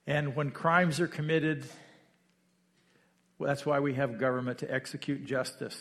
And 0.08 0.36
when 0.36 0.52
crimes 0.52 1.00
are 1.00 1.08
committed, 1.08 1.66
well, 3.38 3.48
that's 3.48 3.66
why 3.66 3.80
we 3.80 3.94
have 3.94 4.18
government 4.18 4.60
to 4.60 4.72
execute 4.74 5.26
justice. 5.26 5.78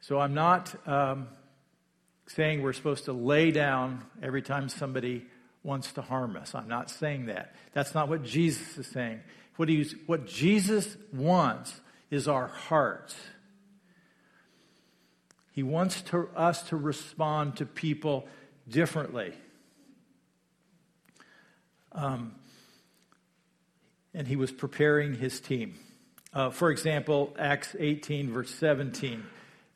So 0.00 0.18
I'm 0.18 0.34
not 0.34 0.74
um, 0.88 1.28
saying 2.26 2.62
we're 2.62 2.72
supposed 2.72 3.06
to 3.06 3.12
lay 3.12 3.50
down 3.50 4.04
every 4.22 4.42
time 4.42 4.68
somebody 4.68 5.26
wants 5.62 5.92
to 5.92 6.02
harm 6.02 6.36
us. 6.36 6.54
I'm 6.54 6.68
not 6.68 6.90
saying 6.90 7.26
that. 7.26 7.54
That's 7.72 7.94
not 7.94 8.08
what 8.08 8.24
Jesus 8.24 8.78
is 8.78 8.86
saying. 8.86 9.20
What, 9.56 9.68
what 10.06 10.26
Jesus 10.26 10.96
wants 11.12 11.80
is 12.10 12.26
our 12.26 12.48
hearts. 12.48 13.14
He 15.52 15.62
wants 15.62 16.00
to, 16.02 16.28
us 16.34 16.62
to 16.64 16.76
respond 16.76 17.56
to 17.56 17.66
people 17.66 18.26
differently. 18.68 19.34
Um, 21.92 22.34
and 24.14 24.26
he 24.26 24.36
was 24.36 24.50
preparing 24.50 25.14
his 25.14 25.40
team. 25.40 25.74
Uh, 26.32 26.48
for 26.48 26.70
example, 26.70 27.34
Acts 27.38 27.76
18, 27.78 28.32
verse 28.32 28.54
17. 28.54 29.24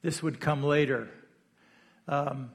This 0.00 0.22
would 0.22 0.40
come 0.40 0.62
later. 0.62 1.10
Um, 2.08 2.50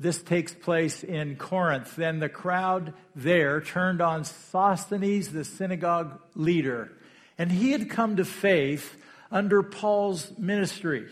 this 0.00 0.20
takes 0.20 0.52
place 0.52 1.04
in 1.04 1.36
Corinth. 1.36 1.94
Then 1.94 2.18
the 2.18 2.28
crowd 2.28 2.94
there 3.14 3.60
turned 3.60 4.00
on 4.00 4.24
Sosthenes, 4.24 5.30
the 5.30 5.44
synagogue 5.44 6.18
leader, 6.34 6.90
and 7.38 7.52
he 7.52 7.70
had 7.70 7.90
come 7.90 8.16
to 8.16 8.24
faith 8.24 8.96
under 9.30 9.62
Paul's 9.62 10.36
ministry 10.36 11.06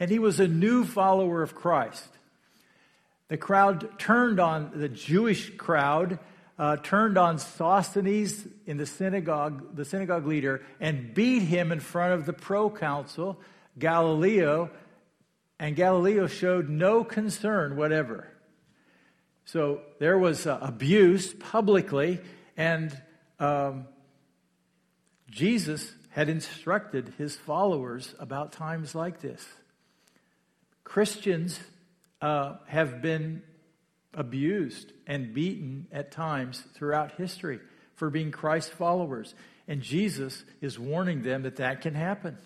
and 0.00 0.10
he 0.10 0.18
was 0.18 0.40
a 0.40 0.48
new 0.48 0.84
follower 0.84 1.42
of 1.42 1.54
Christ. 1.54 2.08
The 3.28 3.36
crowd 3.36 3.98
turned 3.98 4.40
on 4.40 4.72
the 4.74 4.88
Jewish 4.88 5.56
crowd 5.56 6.18
uh, 6.60 6.76
turned 6.76 7.16
on 7.16 7.38
Sosthenes 7.38 8.46
in 8.66 8.76
the 8.76 8.84
synagogue, 8.84 9.74
the 9.74 9.86
synagogue 9.86 10.26
leader, 10.26 10.60
and 10.78 11.14
beat 11.14 11.40
him 11.40 11.72
in 11.72 11.80
front 11.80 12.12
of 12.12 12.26
the 12.26 12.34
proconsul, 12.34 13.40
Gallio, 13.78 14.70
and 15.58 15.74
Gallio 15.74 16.26
showed 16.26 16.68
no 16.68 17.02
concern 17.02 17.76
whatever. 17.76 18.28
So 19.46 19.80
there 20.00 20.18
was 20.18 20.46
uh, 20.46 20.58
abuse 20.60 21.32
publicly, 21.32 22.20
and 22.58 22.94
um, 23.38 23.86
Jesus 25.30 25.94
had 26.10 26.28
instructed 26.28 27.14
his 27.16 27.36
followers 27.36 28.14
about 28.18 28.52
times 28.52 28.94
like 28.94 29.22
this. 29.22 29.46
Christians 30.90 31.60
uh, 32.20 32.56
have 32.66 33.00
been 33.00 33.44
abused 34.12 34.92
and 35.06 35.32
beaten 35.32 35.86
at 35.92 36.10
times 36.10 36.64
throughout 36.74 37.12
history 37.12 37.60
for 37.94 38.10
being 38.10 38.32
Christ 38.32 38.72
followers. 38.72 39.36
And 39.68 39.82
Jesus 39.82 40.42
is 40.60 40.80
warning 40.80 41.22
them 41.22 41.44
that 41.44 41.54
that 41.56 41.80
can 41.80 41.94
happen. 41.94 42.38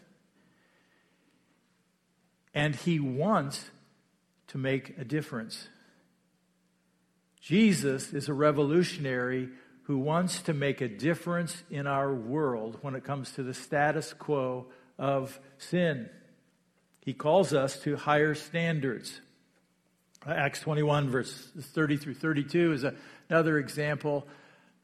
And 2.53 2.77
he 2.77 3.01
wants 3.01 3.65
to 4.49 4.59
make 4.59 4.99
a 4.99 5.07
difference. 5.07 5.69
Jesus 7.41 8.13
is 8.13 8.29
a 8.29 8.35
revolutionary 8.35 9.49
who 9.85 9.97
wants 9.97 10.43
to 10.43 10.53
make 10.53 10.83
a 10.83 10.89
difference 10.89 11.63
in 11.71 11.87
our 11.87 12.15
world 12.15 12.77
when 12.83 12.95
it 12.95 13.05
comes 13.05 13.31
to 13.33 13.43
the 13.43 13.55
status 13.55 14.13
quo 14.13 14.67
of 14.99 15.41
sin. 15.57 16.11
He 17.05 17.13
calls 17.13 17.53
us 17.53 17.79
to 17.81 17.97
higher 17.97 18.35
standards. 18.35 19.21
Acts 20.27 20.61
21, 20.61 21.11
verse 21.11 21.49
30 21.59 21.99
through 21.99 22.15
32 22.15 22.73
is 22.73 22.85
another 23.29 23.59
example. 23.59 24.27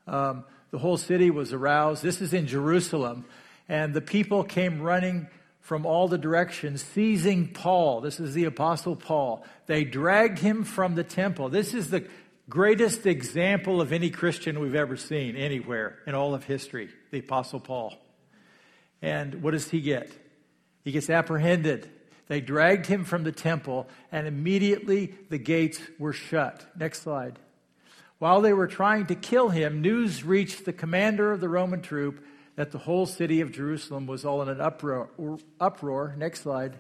Um, 0.06 0.44
the 0.70 0.78
whole 0.78 0.98
city 0.98 1.30
was 1.30 1.52
aroused. 1.52 2.02
This 2.02 2.20
is 2.20 2.34
in 2.34 2.46
Jerusalem. 2.46 3.24
And 3.68 3.94
the 3.94 4.02
people 4.02 4.44
came 4.44 4.82
running 4.82 5.28
from 5.60 5.86
all 5.86 6.08
the 6.08 6.18
directions, 6.18 6.82
seizing 6.82 7.48
Paul. 7.48 8.00
This 8.00 8.20
is 8.20 8.34
the 8.34 8.44
Apostle 8.44 8.96
Paul. 8.96 9.44
They 9.66 9.84
dragged 9.84 10.38
him 10.38 10.64
from 10.64 10.94
the 10.94 11.04
temple. 11.04 11.48
This 11.48 11.74
is 11.74 11.90
the 11.90 12.06
greatest 12.48 13.06
example 13.06 13.80
of 13.80 13.92
any 13.92 14.10
Christian 14.10 14.60
we've 14.60 14.74
ever 14.74 14.96
seen 14.96 15.36
anywhere 15.36 15.98
in 16.06 16.14
all 16.14 16.34
of 16.34 16.44
history, 16.44 16.90
the 17.12 17.20
Apostle 17.20 17.60
Paul. 17.60 17.94
And 19.00 19.42
what 19.42 19.52
does 19.52 19.70
he 19.70 19.80
get? 19.80 20.10
He 20.82 20.92
gets 20.92 21.08
apprehended. 21.08 21.88
They 22.30 22.40
dragged 22.40 22.87
him 22.87 23.02
from 23.02 23.25
the 23.25 23.32
temple, 23.32 23.88
and 24.12 24.25
immediately 24.25 25.16
the 25.30 25.37
gates 25.37 25.80
were 25.99 26.12
shut. 26.12 26.64
Next 26.78 27.02
slide. 27.02 27.40
While 28.20 28.40
they 28.40 28.52
were 28.52 28.68
trying 28.68 29.06
to 29.06 29.16
kill 29.16 29.49
him, 29.49 29.82
news 29.82 30.22
reached 30.22 30.64
the 30.64 30.72
commander 30.72 31.32
of 31.32 31.40
the 31.40 31.49
Roman 31.49 31.82
troop 31.82 32.25
that 32.54 32.70
the 32.70 32.78
whole 32.78 33.06
city 33.06 33.40
of 33.40 33.50
Jerusalem 33.50 34.06
was 34.06 34.25
all 34.25 34.42
in 34.42 34.49
an 34.49 34.60
uproar. 34.60 35.10
uproar. 35.60 36.14
Next 36.16 36.42
slide. 36.42 36.78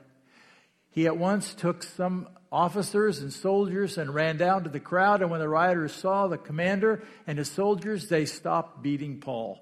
He 0.92 1.08
at 1.08 1.16
once 1.18 1.52
took 1.52 1.82
some 1.82 2.28
officers 2.52 3.18
and 3.18 3.32
soldiers 3.32 3.98
and 3.98 4.14
ran 4.14 4.36
down 4.36 4.62
to 4.62 4.70
the 4.70 4.78
crowd. 4.78 5.20
And 5.20 5.32
when 5.32 5.40
the 5.40 5.48
rioters 5.48 5.92
saw 5.92 6.28
the 6.28 6.38
commander 6.38 7.02
and 7.26 7.38
his 7.38 7.50
soldiers, 7.50 8.06
they 8.06 8.24
stopped 8.24 8.84
beating 8.84 9.18
Paul. 9.18 9.58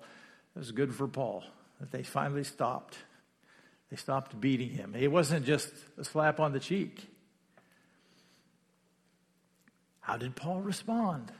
It 0.54 0.58
was 0.58 0.70
good 0.70 0.94
for 0.94 1.08
Paul 1.08 1.44
that 1.80 1.92
they 1.92 2.02
finally 2.02 2.44
stopped. 2.44 2.98
They 3.90 3.96
stopped 3.96 4.38
beating 4.40 4.70
him. 4.70 4.94
It 4.96 5.10
wasn't 5.10 5.46
just 5.46 5.70
a 5.96 6.04
slap 6.04 6.40
on 6.40 6.52
the 6.52 6.60
cheek. 6.60 7.08
How 10.00 10.16
did 10.16 10.36
Paul 10.36 10.60
respond? 10.60 11.32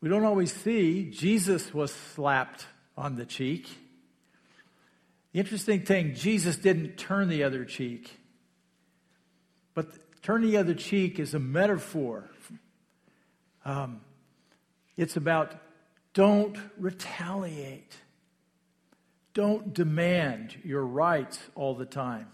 We 0.00 0.08
don't 0.08 0.24
always 0.24 0.52
see 0.52 1.10
Jesus 1.10 1.72
was 1.72 1.92
slapped 1.92 2.66
on 2.96 3.16
the 3.16 3.24
cheek. 3.24 3.68
The 5.32 5.40
interesting 5.40 5.82
thing, 5.82 6.14
Jesus 6.14 6.56
didn't 6.56 6.96
turn 6.96 7.28
the 7.28 7.42
other 7.42 7.64
cheek. 7.64 8.18
But 9.74 10.22
turn 10.22 10.42
the 10.42 10.56
other 10.58 10.74
cheek 10.74 11.18
is 11.18 11.34
a 11.34 11.38
metaphor. 11.38 12.30
Um, 13.64 14.00
it's 14.96 15.16
about 15.16 15.56
don't 16.12 16.56
retaliate. 16.78 17.96
Don't 19.34 19.74
demand 19.74 20.56
your 20.64 20.86
rights 20.86 21.40
all 21.56 21.74
the 21.74 21.84
time. 21.84 22.28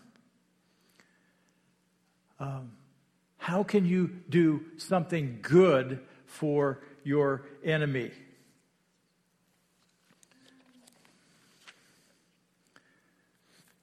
Um, 2.38 2.72
how 3.38 3.62
can 3.62 3.86
you 3.86 4.08
do 4.28 4.64
something 4.76 5.38
good 5.40 6.00
for 6.26 6.82
your 7.02 7.46
enemy? 7.64 8.10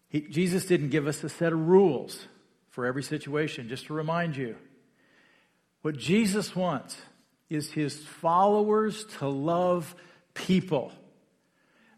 He, 0.10 0.22
Jesus 0.22 0.66
didn't 0.66 0.90
give 0.90 1.08
us 1.08 1.24
a 1.24 1.30
set 1.30 1.54
of 1.54 1.68
rules 1.68 2.28
for 2.70 2.86
every 2.86 3.04
situation, 3.04 3.68
just 3.68 3.88
to 3.88 3.94
remind 3.94 4.38
you. 4.38 4.56
What 5.82 5.98
Jesus 5.98 6.56
wants 6.56 6.96
is 7.50 7.72
his 7.72 7.98
followers 7.98 9.06
to 9.18 9.28
love 9.28 9.96
people 10.36 10.92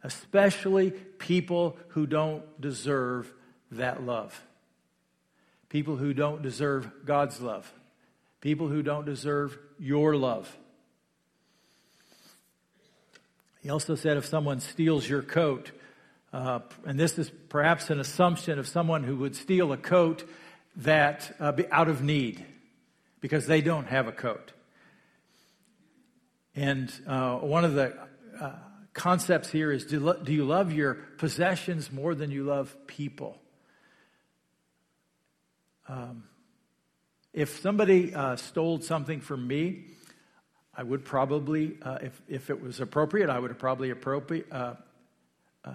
especially 0.04 0.92
people 0.92 1.78
who 1.90 2.06
don't 2.06 2.44
deserve 2.62 3.32
that 3.72 4.04
love. 4.04 4.42
People 5.70 5.96
who 5.96 6.14
don't 6.14 6.42
deserve 6.42 6.90
God's 7.06 7.42
love. 7.42 7.72
People 8.42 8.68
who 8.68 8.82
don't 8.82 9.06
deserve 9.06 9.58
your 9.78 10.16
love. 10.16 10.56
He 13.62 13.70
also 13.70 13.96
said 13.96 14.18
if 14.18 14.26
someone 14.26 14.62
steals 14.62 15.08
your 15.08 15.22
coat, 15.22 15.72
uh, 16.32 16.60
and 16.86 17.00
this 17.00 17.18
is 17.20 17.30
perhaps 17.50 17.90
an 17.90 18.00
assumption 18.00 18.58
of 18.58 18.68
someone 18.68 19.04
who 19.04 19.18
would 19.18 19.36
steal 19.36 19.74
a 19.74 19.78
coat 19.78 20.28
that 20.78 21.36
uh, 21.40 21.52
out 21.72 21.90
of 21.90 22.02
need 22.02 22.46
because 23.20 23.48
they 23.48 23.62
don't 23.62 23.88
have 23.88 24.08
a 24.08 24.12
coat. 24.12 24.54
And 26.56 26.92
uh, 27.06 27.38
one 27.38 27.66
of 27.66 27.74
the 27.74 27.96
uh, 28.40 28.52
concepts 29.00 29.50
here 29.50 29.72
is 29.72 29.86
do, 29.86 30.14
do 30.24 30.34
you 30.34 30.44
love 30.44 30.74
your 30.74 30.96
possessions 31.18 31.90
more 31.90 32.14
than 32.14 32.32
you 32.32 32.44
love 32.44 32.76
people? 32.86 33.40
Um, 35.88 36.26
if 37.34 37.60
somebody 37.62 38.14
uh, 38.14 38.36
stole 38.36 38.82
something 38.82 39.22
from 39.22 39.48
me, 39.48 39.86
I 40.76 40.84
would 40.84 41.06
probably, 41.06 41.78
uh, 41.82 42.00
if, 42.02 42.22
if 42.28 42.50
it 42.50 42.62
was 42.62 42.82
appropriate, 42.82 43.30
I 43.30 43.40
would 43.40 43.58
probably 43.58 43.90
appropriate, 43.90 44.52
uh, 44.52 44.74
uh, 45.64 45.72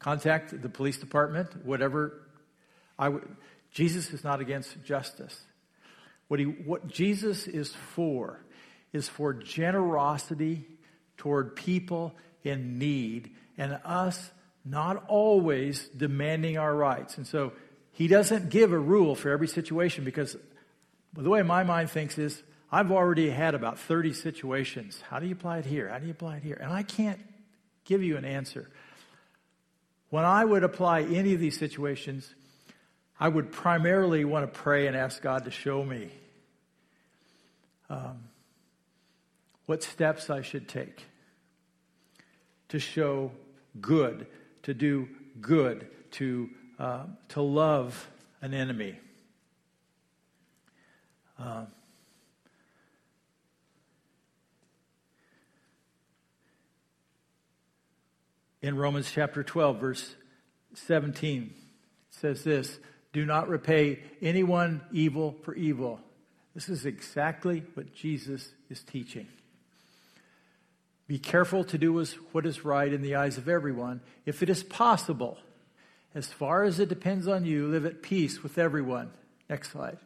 contact 0.00 0.60
the 0.60 0.68
police 0.68 0.98
department, 0.98 1.64
whatever. 1.64 2.20
I 2.98 3.10
would, 3.10 3.28
Jesus 3.70 4.12
is 4.12 4.24
not 4.24 4.40
against 4.40 4.82
justice. 4.82 5.40
What, 6.26 6.40
he, 6.40 6.46
what 6.46 6.88
Jesus 6.88 7.46
is 7.46 7.72
for 7.94 8.40
is 8.92 9.08
for 9.08 9.32
generosity 9.32 10.66
toward 11.16 11.56
people 11.56 12.14
in 12.42 12.78
need 12.78 13.30
and 13.56 13.78
us 13.84 14.30
not 14.64 15.04
always 15.08 15.88
demanding 15.88 16.58
our 16.58 16.74
rights. 16.74 17.16
And 17.16 17.26
so 17.26 17.52
he 17.92 18.08
doesn't 18.08 18.50
give 18.50 18.72
a 18.72 18.78
rule 18.78 19.14
for 19.14 19.30
every 19.30 19.48
situation 19.48 20.04
because 20.04 20.36
the 21.12 21.30
way 21.30 21.42
my 21.42 21.62
mind 21.62 21.90
thinks 21.90 22.18
is 22.18 22.42
I've 22.72 22.90
already 22.90 23.30
had 23.30 23.54
about 23.54 23.78
30 23.78 24.14
situations. 24.14 25.00
How 25.08 25.20
do 25.20 25.26
you 25.26 25.34
apply 25.34 25.58
it 25.58 25.66
here? 25.66 25.88
How 25.88 25.98
do 25.98 26.06
you 26.06 26.12
apply 26.12 26.38
it 26.38 26.42
here? 26.42 26.58
And 26.60 26.72
I 26.72 26.82
can't 26.82 27.20
give 27.84 28.02
you 28.02 28.16
an 28.16 28.24
answer. 28.24 28.68
When 30.10 30.24
I 30.24 30.44
would 30.44 30.64
apply 30.64 31.02
any 31.02 31.34
of 31.34 31.40
these 31.40 31.58
situations, 31.58 32.32
I 33.18 33.28
would 33.28 33.52
primarily 33.52 34.24
want 34.24 34.52
to 34.52 34.60
pray 34.60 34.86
and 34.86 34.96
ask 34.96 35.22
God 35.22 35.44
to 35.44 35.50
show 35.50 35.84
me 35.84 36.10
um, 37.88 38.24
what 39.66 39.82
steps 39.82 40.30
I 40.30 40.42
should 40.42 40.68
take 40.68 41.04
to 42.68 42.78
show 42.78 43.30
good, 43.80 44.26
to 44.62 44.74
do 44.74 45.08
good, 45.40 45.86
to, 46.12 46.50
uh, 46.78 47.04
to 47.28 47.42
love 47.42 48.10
an 48.42 48.54
enemy. 48.54 48.98
Uh, 51.38 51.64
in 58.62 58.76
Romans 58.76 59.10
chapter 59.12 59.42
12, 59.42 59.80
verse 59.80 60.14
17, 60.74 61.42
it 61.42 61.54
says 62.10 62.44
this 62.44 62.78
Do 63.12 63.24
not 63.24 63.48
repay 63.48 64.00
anyone 64.22 64.82
evil 64.92 65.36
for 65.42 65.54
evil. 65.54 66.00
This 66.54 66.68
is 66.68 66.86
exactly 66.86 67.64
what 67.74 67.92
Jesus 67.94 68.48
is 68.70 68.82
teaching. 68.82 69.26
Be 71.14 71.20
careful 71.20 71.62
to 71.66 71.78
do 71.78 72.04
what 72.32 72.44
is 72.44 72.64
right 72.64 72.92
in 72.92 73.00
the 73.00 73.14
eyes 73.14 73.38
of 73.38 73.48
everyone. 73.48 74.00
If 74.26 74.42
it 74.42 74.50
is 74.50 74.64
possible, 74.64 75.38
as 76.12 76.26
far 76.26 76.64
as 76.64 76.80
it 76.80 76.88
depends 76.88 77.28
on 77.28 77.44
you, 77.44 77.68
live 77.68 77.86
at 77.86 78.02
peace 78.02 78.42
with 78.42 78.58
everyone. 78.58 79.12
Next 79.48 79.70
slide. 79.70 79.98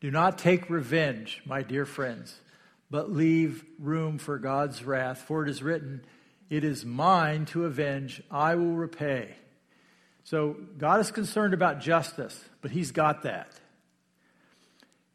Do 0.00 0.10
not 0.10 0.36
take 0.36 0.68
revenge, 0.68 1.42
my 1.46 1.62
dear 1.62 1.86
friends, 1.86 2.40
but 2.90 3.08
leave 3.08 3.64
room 3.78 4.18
for 4.18 4.36
God's 4.40 4.82
wrath. 4.82 5.18
For 5.18 5.44
it 5.44 5.48
is 5.48 5.62
written, 5.62 6.04
It 6.50 6.64
is 6.64 6.84
mine 6.84 7.44
to 7.52 7.64
avenge, 7.64 8.20
I 8.28 8.56
will 8.56 8.74
repay. 8.74 9.32
So 10.24 10.56
God 10.76 10.98
is 10.98 11.12
concerned 11.12 11.54
about 11.54 11.78
justice, 11.78 12.44
but 12.62 12.72
He's 12.72 12.90
got 12.90 13.22
that. 13.22 13.52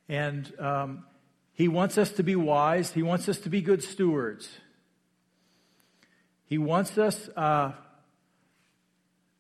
And 0.08 0.50
um, 0.58 1.04
He 1.52 1.68
wants 1.68 1.98
us 1.98 2.12
to 2.12 2.24
be 2.24 2.38
wise, 2.38 2.94
He 2.94 3.04
wants 3.04 3.28
us 3.28 3.40
to 3.40 3.50
be 3.50 3.62
good 3.62 3.84
stewards. 3.84 4.50
He 6.52 6.58
wants 6.58 6.98
us 6.98 7.30
uh, 7.38 7.72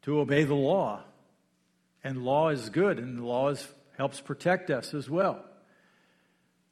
to 0.04 0.19
obey 0.21 0.45
the 0.45 0.56
law. 0.56 1.02
And 2.06 2.24
law 2.24 2.47
is 2.47 2.69
good, 2.69 3.00
and 3.00 3.17
the 3.17 3.26
law 3.26 3.50
is, 3.50 3.67
helps 3.97 4.21
protect 4.21 4.69
us 4.69 4.93
as 4.93 5.10
well. 5.10 5.43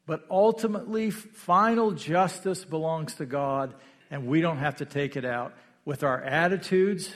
But 0.05 0.25
ultimately, 0.31 1.11
final 1.11 1.91
justice 1.91 2.63
belongs 2.63 3.15
to 3.15 3.25
God, 3.25 3.73
and 4.09 4.27
we 4.27 4.39
don't 4.39 4.59
have 4.59 4.77
to 4.77 4.85
take 4.85 5.17
it 5.17 5.25
out 5.25 5.53
with 5.83 6.05
our 6.05 6.23
attitudes 6.23 7.11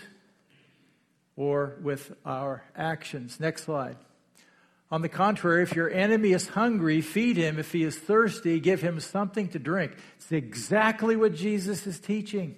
or 1.37 1.77
with 1.81 2.11
our 2.25 2.65
actions. 2.75 3.39
Next 3.39 3.63
slide. 3.63 3.95
On 4.91 5.01
the 5.01 5.07
contrary, 5.07 5.63
if 5.63 5.77
your 5.77 5.89
enemy 5.89 6.33
is 6.33 6.49
hungry, 6.49 6.99
feed 6.99 7.37
him. 7.37 7.57
If 7.57 7.71
he 7.71 7.83
is 7.83 7.97
thirsty, 7.97 8.59
give 8.59 8.81
him 8.81 8.99
something 8.99 9.47
to 9.47 9.59
drink. 9.59 9.93
It's 10.17 10.29
exactly 10.33 11.15
what 11.15 11.33
Jesus 11.33 11.87
is 11.87 12.01
teaching. 12.01 12.57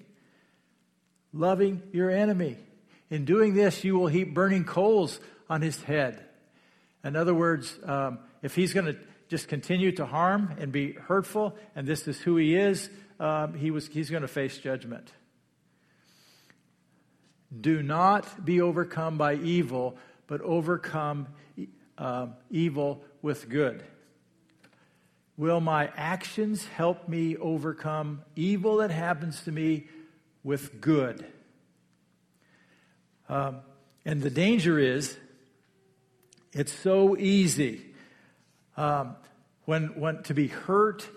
Loving 1.35 1.83
your 1.91 2.09
enemy. 2.09 2.57
In 3.09 3.25
doing 3.25 3.55
this, 3.55 3.83
you 3.83 3.97
will 3.97 4.07
heap 4.07 4.33
burning 4.33 4.63
coals 4.63 5.19
on 5.49 5.61
his 5.61 5.83
head. 5.83 6.23
In 7.03 7.17
other 7.17 7.35
words, 7.35 7.77
um, 7.83 8.19
if 8.41 8.55
he's 8.55 8.73
going 8.73 8.85
to 8.85 8.95
just 9.27 9.49
continue 9.49 9.91
to 9.91 10.05
harm 10.05 10.55
and 10.59 10.71
be 10.71 10.93
hurtful, 10.93 11.57
and 11.75 11.85
this 11.85 12.07
is 12.07 12.17
who 12.21 12.37
he 12.37 12.55
is, 12.55 12.89
um, 13.19 13.53
he 13.53 13.69
was, 13.69 13.87
he's 13.87 14.09
going 14.09 14.21
to 14.21 14.29
face 14.29 14.57
judgment. 14.57 15.11
Do 17.59 17.83
not 17.83 18.45
be 18.45 18.61
overcome 18.61 19.17
by 19.17 19.35
evil, 19.35 19.97
but 20.27 20.39
overcome 20.39 21.27
uh, 21.97 22.27
evil 22.49 23.03
with 23.21 23.49
good. 23.49 23.83
Will 25.35 25.59
my 25.59 25.91
actions 25.97 26.65
help 26.65 27.09
me 27.09 27.35
overcome 27.35 28.21
evil 28.37 28.77
that 28.77 28.91
happens 28.91 29.41
to 29.43 29.51
me 29.51 29.87
with 30.45 30.79
good? 30.79 31.25
Um, 33.27 33.61
and 34.05 34.21
the 34.21 34.29
danger 34.29 34.77
is, 34.77 35.17
it's 36.53 36.71
so 36.71 37.17
easy 37.17 37.81
um, 38.77 39.15
when, 39.65 39.99
when 39.99 40.21
to 40.23 40.35
be 40.35 40.47
hurt 40.47 41.09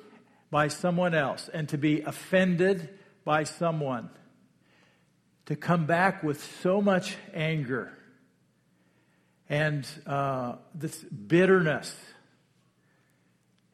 by 0.50 0.68
someone 0.68 1.14
else 1.14 1.50
and 1.52 1.68
to 1.68 1.76
be 1.76 2.00
offended 2.00 2.88
by 3.22 3.44
someone, 3.44 4.08
to 5.44 5.54
come 5.54 5.84
back 5.84 6.22
with 6.22 6.42
so 6.62 6.80
much 6.80 7.14
anger 7.34 7.92
and 9.50 9.86
uh, 10.06 10.54
this 10.74 10.96
bitterness, 10.96 11.94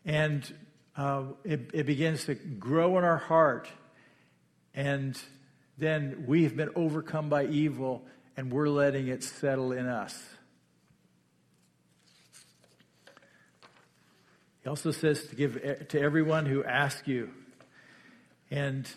and 0.04 0.52
uh, 0.96 1.22
it, 1.44 1.70
it 1.72 1.86
begins 1.86 2.24
to 2.24 2.34
grow 2.34 2.98
in 2.98 3.04
our 3.04 3.18
heart, 3.18 3.68
and 4.74 5.16
then 5.76 6.24
we 6.26 6.44
have 6.44 6.56
been 6.56 6.70
overcome 6.76 7.28
by 7.28 7.46
evil, 7.46 8.04
and 8.36 8.52
we're 8.52 8.68
letting 8.68 9.08
it 9.08 9.22
settle 9.22 9.72
in 9.72 9.86
us. 9.86 10.16
He 14.62 14.68
also 14.68 14.92
says 14.92 15.26
to 15.26 15.36
give 15.36 15.88
to 15.88 16.00
everyone 16.00 16.46
who 16.46 16.64
asks 16.64 17.06
you. 17.06 17.30
And 18.50 18.88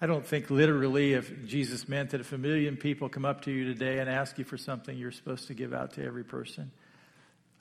I 0.00 0.06
don't 0.06 0.24
think 0.24 0.48
literally 0.48 1.14
if 1.14 1.46
Jesus 1.46 1.88
meant 1.88 2.10
that 2.10 2.20
if 2.20 2.32
a 2.32 2.38
million 2.38 2.76
people 2.76 3.08
come 3.08 3.24
up 3.24 3.42
to 3.42 3.50
you 3.50 3.64
today 3.64 3.98
and 3.98 4.08
ask 4.08 4.38
you 4.38 4.44
for 4.44 4.56
something, 4.56 4.96
you're 4.96 5.12
supposed 5.12 5.48
to 5.48 5.54
give 5.54 5.72
out 5.72 5.94
to 5.94 6.04
every 6.04 6.24
person. 6.24 6.70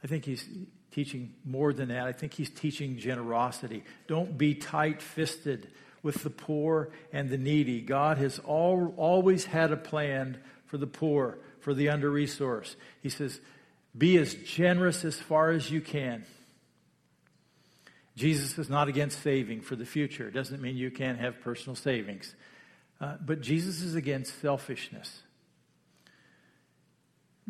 I 0.04 0.08
think 0.08 0.26
he's 0.26 0.48
teaching 0.92 1.34
more 1.46 1.74
than 1.74 1.90
that. 1.90 2.06
I 2.06 2.12
think 2.12 2.34
he's 2.34 2.50
teaching 2.50 2.98
generosity. 2.98 3.84
Don't 4.08 4.38
be 4.38 4.54
tight 4.56 5.02
fisted 5.02 5.72
with 6.04 6.24
the 6.24 6.30
poor 6.30 6.90
and 7.12 7.30
the 7.30 7.38
needy. 7.38 7.82
God 7.82 8.18
has 8.18 8.40
all, 8.40 8.94
always 8.98 9.46
had 9.46 9.72
a 9.72 9.78
plan 9.78 10.40
for 10.66 10.78
the 10.78 10.88
poor, 10.88 11.38
for 11.60 11.74
the 11.74 11.90
under 11.90 12.10
resourced. 12.10 12.76
He 13.02 13.10
says, 13.10 13.40
be 13.98 14.18
as 14.18 14.34
generous 14.34 15.04
as 15.04 15.16
far 15.16 15.52
as 15.52 15.70
you 15.70 15.82
can. 15.82 16.26
Jesus 18.16 18.58
is 18.58 18.70
not 18.70 18.88
against 18.88 19.22
saving 19.22 19.62
for 19.62 19.76
the 19.76 19.86
future. 19.86 20.28
It 20.28 20.34
doesn't 20.34 20.62
mean 20.62 20.78
you 20.78 20.92
can't 20.92 21.20
have 21.20 21.42
personal 21.42 21.76
savings. 21.76 22.34
Uh, 23.00 23.16
but 23.20 23.42
Jesus 23.42 23.82
is 23.82 23.96
against 23.96 24.40
selfishness. 24.42 25.22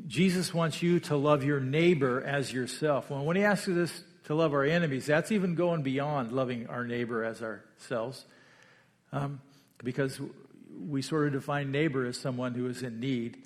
Jesus 0.08 0.54
wants 0.54 0.82
you 0.82 1.00
to 1.02 1.16
love 1.18 1.44
your 1.44 1.60
neighbor 1.60 2.24
as 2.24 2.52
yourself. 2.54 3.10
When 3.10 3.36
he 3.36 3.44
asks 3.44 3.68
us 3.68 4.04
to 4.26 4.36
love 4.36 4.54
our 4.54 4.64
enemies, 4.64 5.06
that's 5.06 5.32
even 5.32 5.56
going 5.56 5.84
beyond 5.84 6.32
loving 6.32 6.68
our 6.68 6.86
neighbor 6.86 7.24
as 7.24 7.42
ourselves. 7.42 8.26
Um, 9.14 9.42
because 9.84 10.20
we 10.88 11.02
sort 11.02 11.28
of 11.28 11.34
define 11.34 11.72
neighbor 11.72 12.06
as 12.06 12.18
someone 12.18 12.54
who 12.54 12.68
is 12.68 12.82
in 12.82 13.00
need. 13.00 13.44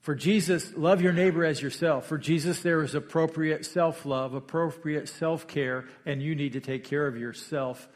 For 0.00 0.14
Jesus, 0.14 0.72
love 0.76 1.02
your 1.02 1.12
neighbor 1.12 1.44
as 1.44 1.60
yourself. 1.60 2.06
For 2.06 2.18
Jesus, 2.18 2.62
there 2.62 2.82
is 2.82 2.94
appropriate 2.94 3.66
self 3.66 4.06
love, 4.06 4.34
appropriate 4.34 5.08
self 5.08 5.46
care, 5.46 5.84
and 6.06 6.22
you 6.22 6.34
need 6.34 6.54
to 6.54 6.60
take 6.60 6.84
care 6.84 7.06
of 7.06 7.16
yourself. 7.18 7.88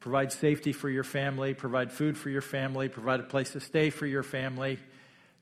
Provide 0.00 0.32
safety 0.32 0.72
for 0.72 0.88
your 0.88 1.04
family, 1.04 1.54
provide 1.54 1.90
food 1.92 2.16
for 2.16 2.30
your 2.30 2.40
family, 2.40 2.88
provide 2.88 3.20
a 3.20 3.24
place 3.24 3.50
to 3.52 3.60
stay 3.60 3.90
for 3.90 4.06
your 4.06 4.22
family. 4.22 4.78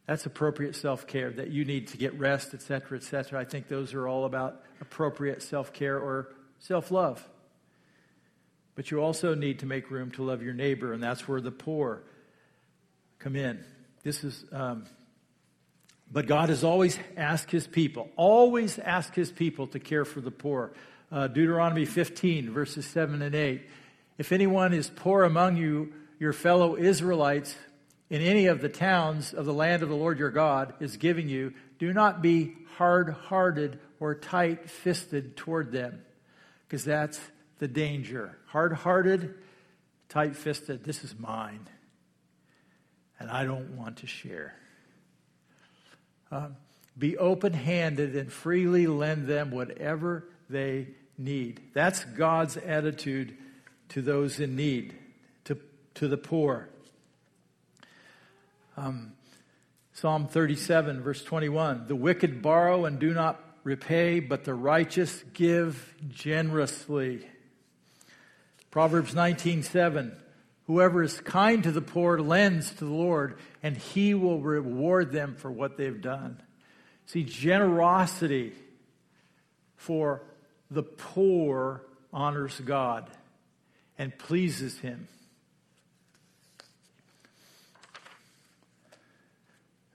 That's 0.07 0.25
appropriate 0.25 0.75
self 0.75 1.07
care, 1.07 1.31
that 1.33 1.51
you 1.51 1.65
need 1.65 1.89
to 1.89 1.99
get 1.99 2.19
rest, 2.19 2.55
etc., 2.55 2.99
etc. 2.99 3.41
I 3.41 3.45
think 3.45 3.69
those 3.69 3.93
are 3.95 4.09
all 4.09 4.25
about 4.25 4.63
appropriate 4.81 5.43
self 5.43 5.73
care 5.73 5.99
or 5.99 6.35
self 6.59 6.91
love. 6.91 7.27
But 8.77 8.93
you 8.93 9.01
also 9.01 9.35
need 9.35 9.59
to 9.61 9.67
make 9.67 9.91
room 9.91 10.13
to 10.13 10.23
love 10.23 10.43
your 10.43 10.55
neighbor, 10.55 10.93
and 10.93 11.03
that's 11.03 11.27
where 11.27 11.41
the 11.41 11.51
poor 11.51 12.03
come 13.19 13.35
in. 13.35 13.65
This 14.05 14.23
is. 14.23 14.45
Um, 14.53 14.85
but 16.11 16.27
God 16.27 16.51
has 16.51 16.63
always 16.63 16.99
asked 17.17 17.51
his 17.51 17.67
people, 17.67 18.09
always 18.17 18.79
asked 18.79 19.17
his 19.17 19.33
people 19.33 19.67
to 19.69 19.81
care 19.81 20.05
for 20.05 20.21
the 20.21 20.31
poor. 20.31 20.73
Uh, 21.11 21.27
Deuteronomy 21.27 21.85
15, 21.85 22.51
verses 22.51 22.87
7 22.87 23.23
and 23.23 23.35
8. 23.35 23.63
If 24.19 24.33
anyone 24.33 24.73
is 24.73 24.89
poor 24.89 25.25
among 25.25 25.57
you, 25.57 25.93
your 26.19 26.33
fellow 26.33 26.77
Israelites, 26.77 27.57
in 28.09 28.23
any 28.23 28.47
of 28.47 28.61
the 28.61 28.69
towns 28.69 29.35
of 29.35 29.47
the 29.47 29.53
land 29.53 29.83
of 29.83 29.89
the 29.89 29.97
Lord 29.97 30.19
your 30.19 30.31
God 30.31 30.75
is 30.81 30.97
giving 30.97 31.29
you, 31.29 31.53
do 31.79 31.93
not 31.93 32.23
be 32.23 32.55
hard 32.77 33.11
hearted 33.11 33.79
or 33.99 34.15
tight 34.15 34.71
fisted 34.71 35.37
toward 35.37 35.73
them, 35.73 36.03
because 36.67 36.85
that's 36.85 37.21
the 37.59 37.69
danger. 37.69 38.37
Hard 38.47 38.73
hearted, 38.73 39.35
tight 40.09 40.37
fisted, 40.37 40.85
this 40.85 41.05
is 41.05 41.19
mine, 41.19 41.69
and 43.19 43.31
I 43.31 43.45
don't 43.45 43.77
want 43.77 43.99
to 43.99 44.07
share. 44.07 44.55
Uh, 46.31 46.49
be 46.99 47.17
open 47.19 47.53
handed 47.53 48.17
and 48.17 48.33
freely 48.33 48.87
lend 48.87 49.27
them 49.27 49.51
whatever 49.51 50.25
they 50.49 50.89
need. 51.19 51.61
That's 51.75 52.05
God's 52.05 52.57
attitude 52.57 53.37
to 53.91 54.03
those 54.03 54.41
in 54.41 54.57
need, 54.57 54.95
to, 55.45 55.59
to 55.95 56.09
the 56.09 56.17
poor. 56.17 56.69
Um, 58.77 59.13
Psalm 59.95 60.29
37, 60.29 61.03
verse 61.03 61.23
21 61.23 61.87
The 61.87 61.97
wicked 61.97 62.43
borrow 62.43 62.85
and 62.85 62.99
do 62.99 63.15
not 63.15 63.41
repay, 63.65 64.21
but 64.21 64.45
the 64.45 64.55
righteous 64.55 65.25
give 65.33 65.95
generously. 66.09 67.27
Proverbs 68.77 69.15
19, 69.15 69.63
7 69.63 70.15
Whoever 70.67 71.03
is 71.03 71.19
kind 71.21 71.63
to 71.63 71.73
the 71.73 71.81
poor 71.81 72.19
lends 72.19 72.73
to 72.73 72.85
the 72.85 72.91
Lord, 72.93 73.39
and 73.63 73.75
he 73.75 74.13
will 74.13 74.39
reward 74.39 75.13
them 75.13 75.35
for 75.35 75.51
what 75.51 75.79
they've 75.79 75.99
done. 75.99 76.43
See, 77.07 77.25
generosity 77.25 78.53
for 79.77 80.21
the 80.71 80.83
poor 80.83 81.81
honors 82.13 82.61
God 82.61 83.09
and 83.97 84.19
pleases 84.19 84.79
him. 84.81 85.09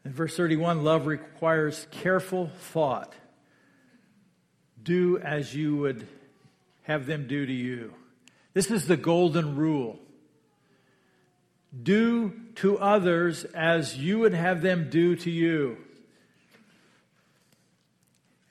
In 0.03 0.11
verse 0.11 0.35
31, 0.35 0.83
love 0.83 1.05
requires 1.05 1.85
careful 1.91 2.49
thought. 2.71 3.13
Do 4.81 5.19
as 5.19 5.53
you 5.53 5.75
would 5.75 6.07
have 6.85 7.05
them 7.05 7.27
do 7.27 7.45
to 7.45 7.53
you. 7.53 7.93
This 8.53 8.69
is 8.69 8.87
the 8.87 8.97
golden 8.97 9.55
rule. 9.55 9.99
Do 11.81 12.33
to 12.55 12.77
others 12.77 13.45
as 13.45 13.97
you 13.97 14.19
would 14.19 14.33
have 14.33 14.61
them 14.61 14.89
do 14.89 15.15
to 15.15 15.31
you. 15.31 15.77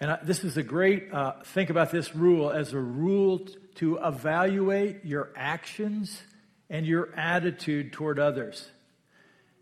And 0.00 0.18
this 0.22 0.44
is 0.44 0.56
a 0.56 0.62
great, 0.62 1.12
uh, 1.12 1.34
think 1.44 1.68
about 1.68 1.90
this 1.90 2.14
rule 2.14 2.50
as 2.50 2.72
a 2.72 2.78
rule 2.78 3.46
to 3.76 3.98
evaluate 3.98 5.04
your 5.04 5.30
actions 5.36 6.22
and 6.70 6.86
your 6.86 7.14
attitude 7.14 7.92
toward 7.92 8.18
others. 8.18 8.66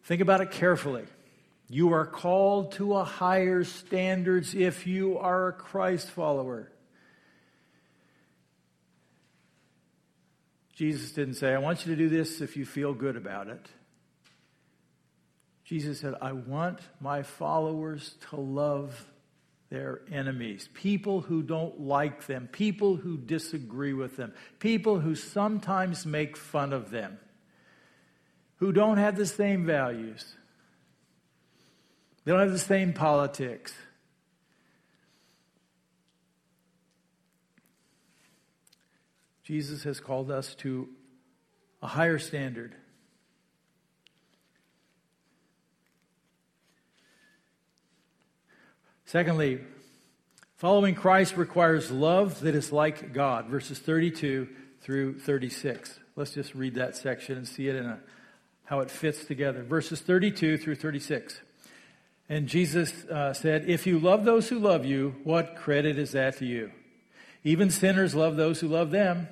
Think 0.04 0.22
about 0.22 0.40
it 0.40 0.52
carefully. 0.52 1.06
You 1.68 1.92
are 1.92 2.06
called 2.06 2.72
to 2.72 2.94
a 2.94 3.04
higher 3.04 3.64
standards 3.64 4.54
if 4.54 4.86
you 4.86 5.18
are 5.18 5.48
a 5.48 5.52
Christ 5.52 6.08
follower. 6.08 6.70
Jesus 10.78 11.10
didn't 11.10 11.34
say, 11.34 11.52
I 11.52 11.58
want 11.58 11.84
you 11.84 11.96
to 11.96 12.00
do 12.00 12.08
this 12.08 12.40
if 12.40 12.56
you 12.56 12.64
feel 12.64 12.94
good 12.94 13.16
about 13.16 13.48
it. 13.48 13.66
Jesus 15.64 15.98
said, 15.98 16.14
I 16.22 16.30
want 16.30 16.78
my 17.00 17.24
followers 17.24 18.14
to 18.30 18.36
love 18.36 19.04
their 19.70 20.02
enemies, 20.12 20.68
people 20.74 21.20
who 21.20 21.42
don't 21.42 21.80
like 21.80 22.26
them, 22.26 22.48
people 22.52 22.94
who 22.94 23.16
disagree 23.16 23.92
with 23.92 24.16
them, 24.16 24.32
people 24.60 25.00
who 25.00 25.16
sometimes 25.16 26.06
make 26.06 26.36
fun 26.36 26.72
of 26.72 26.90
them, 26.90 27.18
who 28.58 28.70
don't 28.70 28.98
have 28.98 29.16
the 29.16 29.26
same 29.26 29.66
values, 29.66 30.24
they 32.24 32.30
don't 32.30 32.40
have 32.40 32.52
the 32.52 32.58
same 32.58 32.92
politics. 32.92 33.74
Jesus 39.48 39.84
has 39.84 39.98
called 39.98 40.30
us 40.30 40.54
to 40.56 40.90
a 41.80 41.86
higher 41.86 42.18
standard. 42.18 42.74
Secondly, 49.06 49.60
following 50.58 50.94
Christ 50.94 51.38
requires 51.38 51.90
love 51.90 52.40
that 52.40 52.54
is 52.54 52.72
like 52.72 53.14
God, 53.14 53.46
verses 53.46 53.78
32 53.78 54.48
through 54.82 55.18
36. 55.20 55.98
Let's 56.14 56.34
just 56.34 56.54
read 56.54 56.74
that 56.74 56.94
section 56.94 57.38
and 57.38 57.48
see 57.48 57.68
it 57.68 57.76
in 57.76 57.86
a, 57.86 58.00
how 58.64 58.80
it 58.80 58.90
fits 58.90 59.24
together. 59.24 59.62
Verses 59.62 60.02
32 60.02 60.58
through 60.58 60.74
36. 60.74 61.40
And 62.28 62.48
Jesus 62.48 62.92
uh, 63.06 63.32
said, 63.32 63.64
If 63.66 63.86
you 63.86 63.98
love 63.98 64.26
those 64.26 64.50
who 64.50 64.58
love 64.58 64.84
you, 64.84 65.14
what 65.24 65.56
credit 65.56 65.98
is 65.98 66.12
that 66.12 66.36
to 66.36 66.44
you? 66.44 66.70
Even 67.44 67.70
sinners 67.70 68.14
love 68.14 68.36
those 68.36 68.60
who 68.60 68.68
love 68.68 68.90
them. 68.90 69.28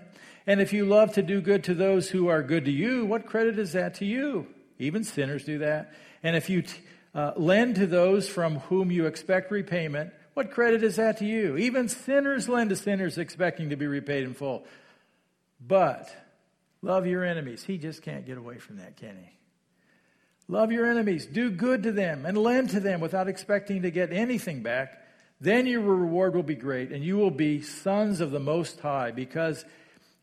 And 0.47 0.61
if 0.61 0.73
you 0.73 0.85
love 0.85 1.15
to 1.15 1.23
do 1.23 1.41
good 1.41 1.65
to 1.65 1.75
those 1.75 2.09
who 2.09 2.29
are 2.29 2.43
good 2.43 2.67
to 2.67 2.71
you, 2.71 3.05
what 3.05 3.27
credit 3.27 3.59
is 3.59 3.73
that 3.73 3.95
to 3.97 4.05
you? 4.05 4.47
Even 4.79 5.05
sinners 5.05 5.45
do 5.45 5.59
that. 5.59 5.93
And 6.23 6.37
if 6.37 6.49
you 6.49 6.63
t- 6.63 6.79
uh, 7.17 7.33
lend 7.35 7.77
to 7.77 7.87
those 7.87 8.29
from 8.29 8.57
whom 8.61 8.91
you 8.91 9.07
expect 9.07 9.51
repayment. 9.51 10.13
What 10.35 10.51
credit 10.51 10.83
is 10.83 10.97
that 10.97 11.17
to 11.19 11.25
you? 11.25 11.57
Even 11.57 11.89
sinners 11.89 12.47
lend 12.47 12.69
to 12.69 12.77
sinners 12.77 13.17
expecting 13.17 13.71
to 13.71 13.77
be 13.77 13.87
repaid 13.87 14.25
in 14.25 14.35
full. 14.35 14.67
But 15.59 16.15
love 16.83 17.07
your 17.07 17.25
enemies. 17.25 17.65
He 17.65 17.79
just 17.79 18.03
can't 18.03 18.27
get 18.27 18.37
away 18.37 18.59
from 18.59 18.77
that, 18.77 18.99
can 18.99 19.17
he? 19.17 19.31
Love 20.47 20.71
your 20.71 20.85
enemies. 20.85 21.25
Do 21.25 21.51
good 21.51 21.85
to 21.85 21.93
them 21.93 22.27
and 22.27 22.37
lend 22.37 22.69
to 22.71 22.81
them 22.81 23.01
without 23.01 23.29
expecting 23.29 23.81
to 23.83 23.91
get 23.91 24.13
anything 24.13 24.63
back. 24.63 25.03
Then 25.41 25.67
your 25.67 25.81
reward 25.81 26.35
will 26.35 26.43
be 26.43 26.55
great, 26.55 26.93
and 26.93 27.03
you 27.03 27.17
will 27.17 27.31
be 27.31 27.63
sons 27.63 28.21
of 28.21 28.31
the 28.31 28.41
Most 28.41 28.79
High, 28.81 29.11
because 29.11 29.65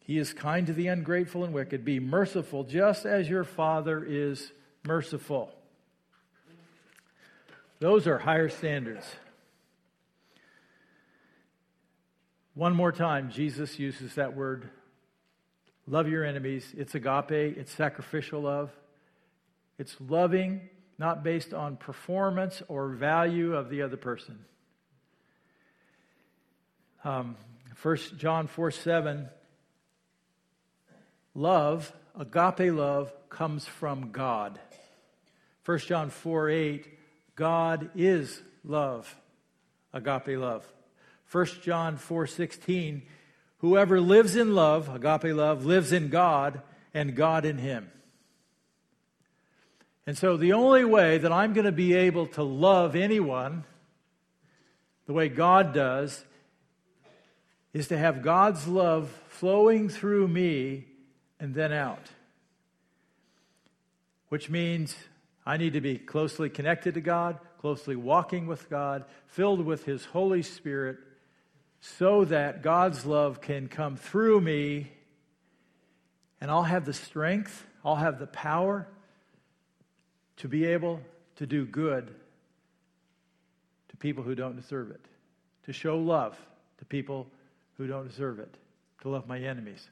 He 0.03 0.17
is 0.17 0.33
kind 0.33 0.67
to 0.67 0.73
the 0.73 0.87
ungrateful 0.87 1.45
and 1.45 1.53
wicked. 1.53 1.85
Be 1.85 1.99
merciful, 1.99 2.65
just 2.65 3.05
as 3.05 3.29
your 3.29 3.45
Father 3.45 4.03
is 4.03 4.51
merciful. 4.85 5.51
Those 7.79 8.05
are 8.05 8.17
higher 8.17 8.49
standards. 8.49 9.05
One 12.53 12.75
more 12.75 12.91
time, 12.91 13.31
Jesus 13.31 13.79
uses 13.79 14.15
that 14.15 14.35
word 14.35 14.69
love 15.87 16.07
your 16.07 16.23
enemies. 16.23 16.73
It's 16.77 16.95
agape, 16.95 17.31
it's 17.57 17.71
sacrificial 17.71 18.41
love. 18.41 18.71
It's 19.79 19.95
loving, 19.99 20.61
not 20.97 21.23
based 21.23 21.53
on 21.53 21.77
performance 21.77 22.61
or 22.67 22.89
value 22.89 23.55
of 23.55 23.69
the 23.69 23.81
other 23.81 23.97
person. 23.97 24.45
Um, 27.03 27.35
1 27.81 27.97
John 28.17 28.47
4 28.47 28.71
7, 28.71 29.29
love, 31.35 31.93
agape 32.17 32.73
love, 32.73 33.13
comes 33.29 33.65
from 33.65 34.11
God. 34.11 34.59
1 35.65 35.79
John 35.79 36.09
4 36.09 36.49
8, 36.49 36.87
God 37.35 37.89
is 37.95 38.41
love, 38.63 39.15
agape 39.93 40.37
love. 40.37 40.65
1 41.33 41.45
John 41.63 41.97
4:16 41.97 43.01
Whoever 43.57 43.99
lives 43.99 44.35
in 44.35 44.53
love, 44.53 44.93
agape 44.93 45.33
love, 45.33 45.65
lives 45.65 45.91
in 45.91 46.09
God 46.09 46.61
and 46.93 47.15
God 47.15 47.45
in 47.45 47.57
him. 47.57 47.89
And 50.05 50.17
so 50.17 50.35
the 50.35 50.53
only 50.53 50.83
way 50.83 51.17
that 51.17 51.31
I'm 51.31 51.53
going 51.53 51.65
to 51.65 51.71
be 51.71 51.93
able 51.93 52.27
to 52.27 52.43
love 52.43 52.95
anyone 52.95 53.63
the 55.05 55.13
way 55.13 55.29
God 55.29 55.73
does 55.73 56.23
is 57.73 57.87
to 57.87 57.97
have 57.97 58.21
God's 58.21 58.67
love 58.67 59.09
flowing 59.29 59.89
through 59.89 60.27
me 60.27 60.85
and 61.43 61.53
then 61.53 61.73
out. 61.73 62.09
Which 64.29 64.49
means 64.49 64.95
I 65.45 65.57
need 65.57 65.73
to 65.73 65.81
be 65.81 65.97
closely 65.97 66.49
connected 66.49 66.93
to 66.93 67.01
God, 67.01 67.37
closely 67.59 67.97
walking 67.97 68.47
with 68.47 68.69
God, 68.69 69.03
filled 69.27 69.65
with 69.65 69.83
His 69.83 70.05
Holy 70.05 70.41
Spirit, 70.41 70.99
so 71.81 72.23
that 72.23 72.63
God's 72.63 73.05
love 73.05 73.41
can 73.41 73.67
come 73.67 73.97
through 73.97 74.39
me 74.39 74.93
and 76.39 76.49
I'll 76.49 76.63
have 76.63 76.85
the 76.85 76.93
strength, 76.93 77.65
I'll 77.83 77.97
have 77.97 78.19
the 78.19 78.27
power 78.27 78.87
to 80.37 80.47
be 80.47 80.65
able 80.65 81.01
to 81.35 81.45
do 81.45 81.65
good 81.65 82.15
to 83.89 83.97
people 83.97 84.23
who 84.23 84.33
don't 84.33 84.55
deserve 84.55 84.91
it, 84.91 85.01
to 85.65 85.73
show 85.73 85.97
love 85.97 86.37
to 86.77 86.85
people 86.85 87.27
who 87.77 87.85
don't 87.85 88.07
deserve 88.07 88.39
it, 88.39 88.55
to 89.01 89.09
love 89.09 89.27
my 89.27 89.39
enemies. 89.39 89.89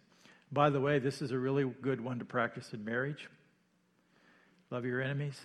By 0.52 0.70
the 0.70 0.82
way, 0.82 1.00
this 1.00 1.22
is 1.22 1.32
a 1.32 1.40
really 1.40 1.64
good 1.82 2.02
one 2.02 2.20
to 2.20 2.26
practice 2.26 2.74
in 2.74 2.84
marriage. 2.84 3.30
Love 4.70 4.86
your 4.86 5.02
enemies. 5.02 5.40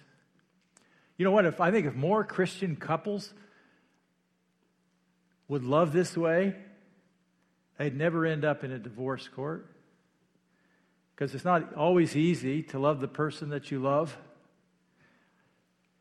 You 1.16 1.24
know 1.24 1.30
what? 1.30 1.46
If 1.46 1.60
I 1.60 1.70
think 1.70 1.86
if 1.86 1.94
more 1.94 2.24
Christian 2.24 2.76
couples 2.76 3.32
would 5.48 5.64
love 5.64 5.92
this 5.92 6.16
way, 6.16 6.54
they'd 7.78 7.96
never 7.96 8.26
end 8.26 8.44
up 8.44 8.64
in 8.64 8.72
a 8.72 8.78
divorce 8.78 9.28
court. 9.28 9.70
Because 11.14 11.34
it's 11.34 11.44
not 11.44 11.74
always 11.74 12.14
easy 12.14 12.62
to 12.64 12.78
love 12.78 13.00
the 13.00 13.08
person 13.08 13.50
that 13.50 13.70
you 13.70 13.78
love 13.78 14.16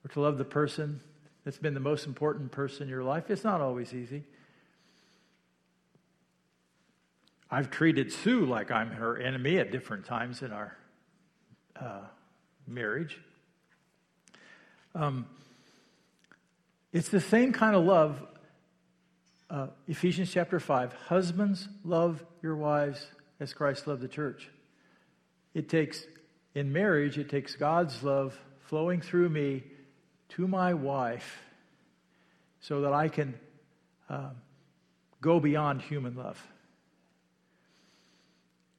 or 0.03 0.09
to 0.09 0.19
love 0.19 0.37
the 0.37 0.45
person 0.45 0.99
that's 1.45 1.57
been 1.57 1.73
the 1.73 1.79
most 1.79 2.05
important 2.05 2.51
person 2.51 2.83
in 2.83 2.89
your 2.89 3.03
life. 3.03 3.29
It's 3.29 3.43
not 3.43 3.61
always 3.61 3.93
easy. 3.93 4.23
I've 7.55 7.71
treated 7.71 8.11
Sue 8.11 8.45
like 8.45 8.69
I'm 8.69 8.89
her 8.89 9.17
enemy 9.17 9.59
at 9.59 9.71
different 9.71 10.05
times 10.05 10.41
in 10.41 10.51
our 10.51 10.75
uh, 11.79 12.01
marriage. 12.67 13.17
Um, 14.93 15.25
it's 16.91 17.07
the 17.07 17.21
same 17.21 17.53
kind 17.53 17.73
of 17.77 17.85
love. 17.85 18.21
Uh, 19.49 19.67
Ephesians 19.87 20.33
chapter 20.33 20.59
5 20.59 20.91
Husbands, 21.07 21.69
love 21.85 22.21
your 22.41 22.57
wives 22.57 23.07
as 23.39 23.53
Christ 23.53 23.87
loved 23.87 24.01
the 24.01 24.09
church. 24.09 24.49
It 25.53 25.69
takes, 25.69 26.03
in 26.55 26.73
marriage, 26.73 27.17
it 27.17 27.29
takes 27.29 27.55
God's 27.55 28.03
love 28.03 28.37
flowing 28.65 28.99
through 28.99 29.29
me 29.29 29.63
to 30.31 30.45
my 30.45 30.73
wife 30.73 31.39
so 32.59 32.81
that 32.81 32.91
I 32.91 33.07
can 33.07 33.33
uh, 34.09 34.31
go 35.21 35.39
beyond 35.39 35.83
human 35.83 36.17
love. 36.17 36.45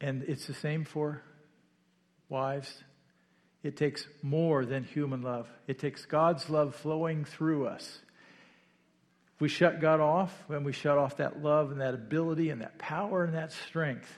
And 0.00 0.22
it's 0.24 0.46
the 0.46 0.54
same 0.54 0.84
for 0.84 1.22
wives. 2.28 2.82
It 3.62 3.76
takes 3.76 4.06
more 4.22 4.64
than 4.64 4.84
human 4.84 5.22
love. 5.22 5.48
It 5.66 5.78
takes 5.78 6.04
God's 6.04 6.48
love 6.50 6.74
flowing 6.74 7.24
through 7.24 7.66
us. 7.66 8.00
If 9.34 9.40
we 9.40 9.48
shut 9.48 9.80
God 9.80 10.00
off, 10.00 10.32
when 10.46 10.64
we 10.64 10.72
shut 10.72 10.96
off 10.96 11.18
that 11.18 11.42
love 11.42 11.70
and 11.70 11.80
that 11.80 11.94
ability 11.94 12.50
and 12.50 12.62
that 12.62 12.78
power 12.78 13.24
and 13.24 13.34
that 13.34 13.52
strength. 13.52 14.10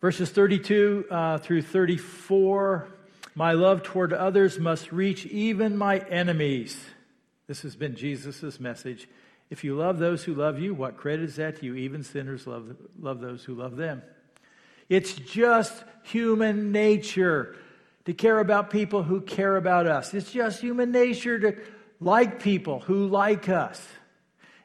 Verses 0.00 0.30
32 0.30 1.06
uh, 1.10 1.38
through 1.38 1.62
34 1.62 2.88
My 3.34 3.52
love 3.52 3.82
toward 3.82 4.12
others 4.12 4.58
must 4.58 4.92
reach 4.92 5.24
even 5.26 5.76
my 5.76 5.98
enemies. 5.98 6.78
This 7.46 7.62
has 7.62 7.74
been 7.74 7.96
Jesus' 7.96 8.60
message. 8.60 9.08
If 9.50 9.64
you 9.64 9.76
love 9.76 9.98
those 9.98 10.24
who 10.24 10.34
love 10.34 10.58
you, 10.58 10.74
what 10.74 10.96
credit 10.96 11.24
is 11.24 11.36
that 11.36 11.60
to 11.60 11.66
you? 11.66 11.74
Even 11.74 12.02
sinners 12.02 12.46
love, 12.46 12.76
love 12.98 13.20
those 13.20 13.44
who 13.44 13.54
love 13.54 13.76
them. 13.76 14.02
It's 14.88 15.12
just 15.12 15.72
human 16.02 16.72
nature 16.72 17.56
to 18.04 18.12
care 18.12 18.38
about 18.38 18.70
people 18.70 19.02
who 19.02 19.20
care 19.20 19.56
about 19.56 19.86
us. 19.86 20.12
It's 20.12 20.30
just 20.30 20.60
human 20.60 20.90
nature 20.90 21.38
to 21.38 21.56
like 22.00 22.42
people 22.42 22.80
who 22.80 23.06
like 23.06 23.48
us. 23.48 23.82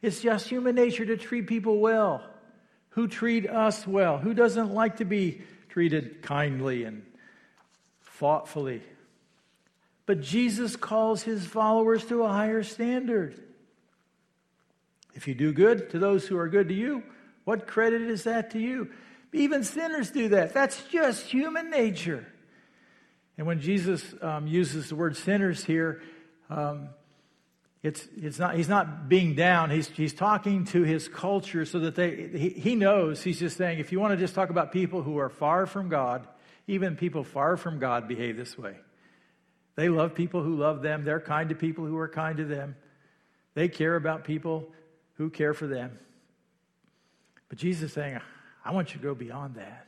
It's 0.02 0.22
just 0.22 0.48
human 0.48 0.76
nature 0.76 1.06
to 1.06 1.18
treat 1.18 1.48
people 1.48 1.80
well, 1.80 2.24
who 2.89 3.08
treat 3.08 3.50
us 3.50 3.86
well, 3.86 4.18
who 4.18 4.34
doesn't 4.34 4.74
like 4.74 4.98
to 4.98 5.06
be 5.06 5.42
treated 5.70 6.22
kindly 6.22 6.84
and 6.84 7.06
thoughtfully. 8.02 8.82
But 10.06 10.22
Jesus 10.22 10.76
calls 10.76 11.22
his 11.22 11.46
followers 11.46 12.06
to 12.06 12.24
a 12.24 12.30
higher 12.30 12.63
standard. 12.63 13.39
If 15.13 15.28
you 15.28 15.36
do 15.36 15.52
good 15.52 15.89
to 15.91 16.00
those 16.00 16.28
who 16.28 16.38
are 16.38 16.48
good 16.48 16.69
to 16.69 16.74
you, 16.74 17.04
what 17.43 17.67
credit 17.67 18.02
is 18.02 18.24
that 18.24 18.52
to 18.52 18.60
you? 18.60 18.89
Even 19.34 19.63
sinners 19.63 20.12
do 20.12 20.30
that. 20.30 20.54
That's 20.54 20.82
just 20.86 21.26
human 21.26 21.69
nature. 21.69 22.26
And 23.38 23.48
when 23.48 23.62
Jesus 23.62 24.04
um, 24.22 24.48
uses 24.48 24.89
the 24.89 24.95
word 24.95 25.15
sinners 25.15 25.63
here, 25.63 26.02
um, 26.50 26.89
it's, 27.82 28.06
it's 28.17 28.38
not, 28.38 28.56
he's 28.56 28.67
not 28.67 29.08
being 29.08 29.36
down. 29.36 29.69
He's, 29.69 29.88
he's 29.88 30.13
talking 30.13 30.65
to 30.65 30.84
his 30.84 31.08
culture 31.08 31.63
so 31.63 31.80
that 31.80 31.95
they, 31.95 32.28
he, 32.28 32.50
he 32.50 32.76
knows. 32.76 33.24
He's 33.24 33.39
just 33.39 33.56
saying, 33.56 33.80
if 33.80 33.91
you 33.91 34.00
want 34.00 34.12
to 34.12 34.17
just 34.17 34.36
talk 34.36 34.50
about 34.50 34.72
people 34.72 35.02
who 35.02 35.17
are 35.17 35.30
far 35.30 35.65
from 35.65 35.88
God, 35.88 36.28
even 36.67 36.98
people 36.98 37.24
far 37.24 37.56
from 37.56 37.80
God 37.80 38.08
behave 38.08 38.36
this 38.36 38.58
way. 38.58 38.76
They 39.76 39.88
love 39.88 40.13
people 40.13 40.43
who 40.43 40.58
love 40.58 40.82
them. 40.82 41.06
They're 41.06 41.22
kind 41.22 41.50
to 41.50 41.56
people 41.56 41.86
who 41.86 41.98
are 41.98 42.10
kind 42.10 42.38
to 42.38 42.45
them. 42.45 42.76
They 43.54 43.69
care 43.69 43.95
about 43.95 44.26
people 44.26 44.67
who 45.20 45.30
care 45.30 45.54
for 45.54 45.68
them. 45.68 46.00
But 47.50 47.58
Jesus 47.58 47.84
is 47.84 47.94
saying, 47.94 48.20
I 48.64 48.72
want 48.72 48.94
you 48.94 49.02
to 49.02 49.04
go 49.06 49.14
beyond 49.14 49.56
that. 49.56 49.86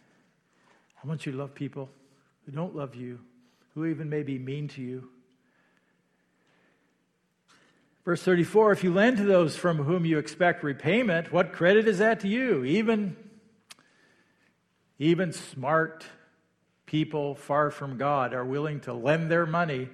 I 1.02 1.08
want 1.08 1.26
you 1.26 1.32
to 1.32 1.38
love 1.38 1.56
people 1.56 1.90
who 2.46 2.52
don't 2.52 2.76
love 2.76 2.96
you, 2.96 3.18
who 3.74 3.86
even 3.86 4.10
may 4.10 4.24
be 4.24 4.38
mean 4.38 4.68
to 4.70 4.82
you. 4.82 5.08
Verse 8.04 8.22
34 8.22 8.74
If 8.74 8.84
you 8.84 8.94
lend 8.94 9.18
to 9.18 9.24
those 9.24 9.56
from 9.56 9.78
whom 9.78 10.04
you 10.04 10.18
expect 10.18 10.64
repayment, 10.64 11.32
what 11.32 11.54
credit 11.54 11.88
is 11.88 12.00
that 12.00 12.20
to 12.20 12.28
you? 12.28 12.66
Even, 12.66 13.16
even 15.00 15.32
smart 15.32 16.06
people 16.86 17.36
far 17.36 17.72
from 17.72 17.98
God 17.98 18.34
are 18.34 18.44
willing 18.44 18.82
to 18.82 18.94
lend 18.94 19.32
their 19.32 19.46
money 19.46 19.88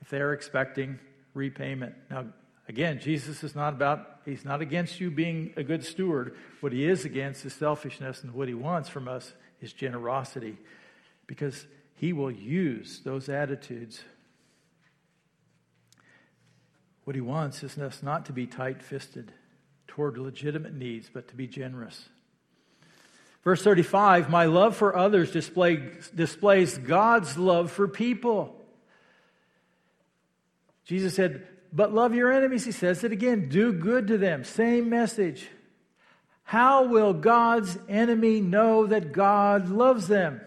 if 0.00 0.10
they're 0.10 0.32
expecting 0.32 1.00
repayment. 1.34 1.96
Now, 2.08 2.26
again, 2.68 3.00
Jesus 3.00 3.42
is 3.42 3.54
not 3.54 3.74
about, 3.74 4.20
he's 4.24 4.44
not 4.44 4.60
against 4.60 5.00
you 5.00 5.10
being 5.10 5.52
a 5.56 5.62
good 5.62 5.84
steward. 5.84 6.36
What 6.60 6.72
he 6.72 6.86
is 6.86 7.04
against 7.04 7.44
is 7.44 7.54
selfishness, 7.54 8.22
and 8.22 8.34
what 8.34 8.48
he 8.48 8.54
wants 8.54 8.88
from 8.88 9.08
us 9.08 9.32
is 9.60 9.72
generosity 9.72 10.56
because 11.26 11.66
he 11.94 12.12
will 12.12 12.30
use 12.30 13.00
those 13.04 13.28
attitudes 13.28 14.02
what 17.06 17.14
he 17.14 17.22
wants 17.22 17.62
is 17.62 17.78
us 17.78 18.02
not 18.02 18.26
to 18.26 18.32
be 18.32 18.48
tight 18.48 18.82
fisted 18.82 19.30
toward 19.86 20.18
legitimate 20.18 20.74
needs, 20.74 21.08
but 21.08 21.28
to 21.28 21.36
be 21.36 21.46
generous. 21.46 22.08
Verse 23.44 23.62
35 23.62 24.28
My 24.28 24.46
love 24.46 24.74
for 24.74 24.96
others 24.96 25.30
display, 25.30 25.92
displays 26.16 26.76
God's 26.78 27.38
love 27.38 27.70
for 27.70 27.86
people. 27.86 28.60
Jesus 30.84 31.14
said, 31.14 31.46
But 31.76 31.92
love 31.92 32.14
your 32.14 32.32
enemies. 32.32 32.64
He 32.64 32.72
says 32.72 33.04
it 33.04 33.12
again 33.12 33.50
do 33.50 33.70
good 33.70 34.06
to 34.08 34.16
them. 34.16 34.44
Same 34.44 34.88
message. 34.88 35.46
How 36.42 36.84
will 36.84 37.12
God's 37.12 37.76
enemy 37.86 38.40
know 38.40 38.86
that 38.86 39.12
God 39.12 39.68
loves 39.68 40.08
them? 40.08 40.40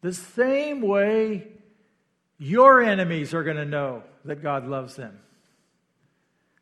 The 0.00 0.12
same 0.12 0.80
way 0.80 1.46
your 2.38 2.82
enemies 2.82 3.34
are 3.34 3.44
going 3.44 3.56
to 3.58 3.64
know 3.64 4.02
that 4.24 4.42
God 4.42 4.66
loves 4.66 4.96
them. 4.96 5.20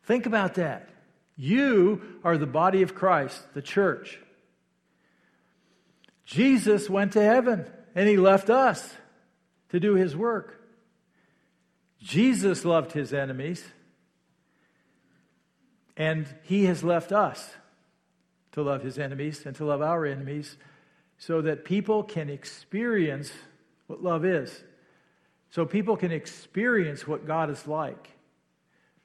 Think 0.03 0.27
about 0.27 0.55
that. 0.55 0.91
You 1.37 2.21
are 2.23 2.37
the 2.37 2.47
body 2.47 2.83
of 2.83 2.95
Christ, 2.95 3.41
the 3.55 3.63
church. 3.63 4.19
Jesus 6.27 6.91
went 6.91 7.15
to 7.15 7.23
heaven 7.23 7.65
and 7.95 8.07
he 8.07 8.19
left 8.19 8.51
us 8.51 8.93
to 9.71 9.81
do 9.81 9.95
his 9.95 10.15
work. 10.15 10.58
Jesus 12.03 12.65
loved 12.65 12.93
his 12.93 13.13
enemies 13.13 13.65
and 15.97 16.29
he 16.43 16.67
has 16.67 16.85
left 16.85 17.11
us 17.13 17.51
to 18.53 18.63
love 18.63 18.83
his 18.83 18.99
enemies 18.99 19.45
and 19.45 19.57
to 19.57 19.65
love 19.65 19.83
our 19.83 20.07
enemies 20.07 20.57
so 21.19 21.43
that 21.43 21.65
people 21.65 22.05
can 22.05 22.31
experience 22.31 23.33
what 23.89 24.03
love 24.03 24.25
is. 24.25 24.63
So 25.51 25.67
people 25.67 25.97
can 25.97 26.13
experience 26.13 27.07
what 27.07 27.27
God 27.27 27.51
is 27.51 27.67
like, 27.67 28.11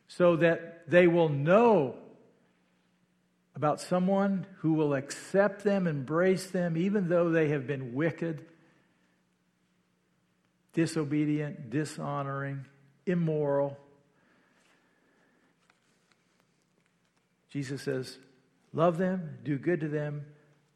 so 0.07 0.35
that 0.35 0.89
they 0.89 1.07
will 1.07 1.29
know 1.29 1.95
about 3.55 3.79
someone 3.79 4.45
who 4.57 4.73
will 4.73 4.93
accept 4.93 5.63
them, 5.63 5.87
embrace 5.87 6.47
them, 6.47 6.75
even 6.75 7.07
though 7.07 7.29
they 7.29 7.49
have 7.49 7.65
been 7.65 7.93
wicked, 7.93 8.45
disobedient, 10.73 11.69
dishonoring, 11.69 12.65
immoral. 13.05 13.77
Jesus 17.49 17.81
says, 17.81 18.17
Love 18.73 18.97
them, 18.97 19.37
do 19.43 19.57
good 19.57 19.81
to 19.81 19.87
them, 19.87 20.25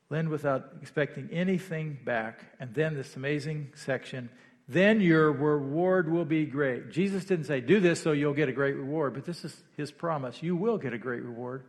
lend 0.09 0.29
without 0.29 0.69
expecting 0.81 1.29
anything 1.31 1.97
back. 2.05 2.45
And 2.59 2.73
then 2.75 2.93
this 2.93 3.15
amazing 3.15 3.71
section 3.73 4.29
then 4.67 4.99
your 4.99 5.31
reward 5.31 6.11
will 6.11 6.25
be 6.25 6.45
great. 6.45 6.91
Jesus 6.91 7.23
didn't 7.23 7.45
say, 7.45 7.61
do 7.61 7.79
this 7.79 8.01
so 8.01 8.11
you'll 8.11 8.33
get 8.33 8.49
a 8.49 8.53
great 8.53 8.75
reward, 8.75 9.13
but 9.13 9.23
this 9.23 9.45
is 9.45 9.55
his 9.77 9.91
promise. 9.91 10.43
You 10.43 10.55
will 10.57 10.77
get 10.77 10.93
a 10.93 10.97
great 10.97 11.23
reward. 11.23 11.63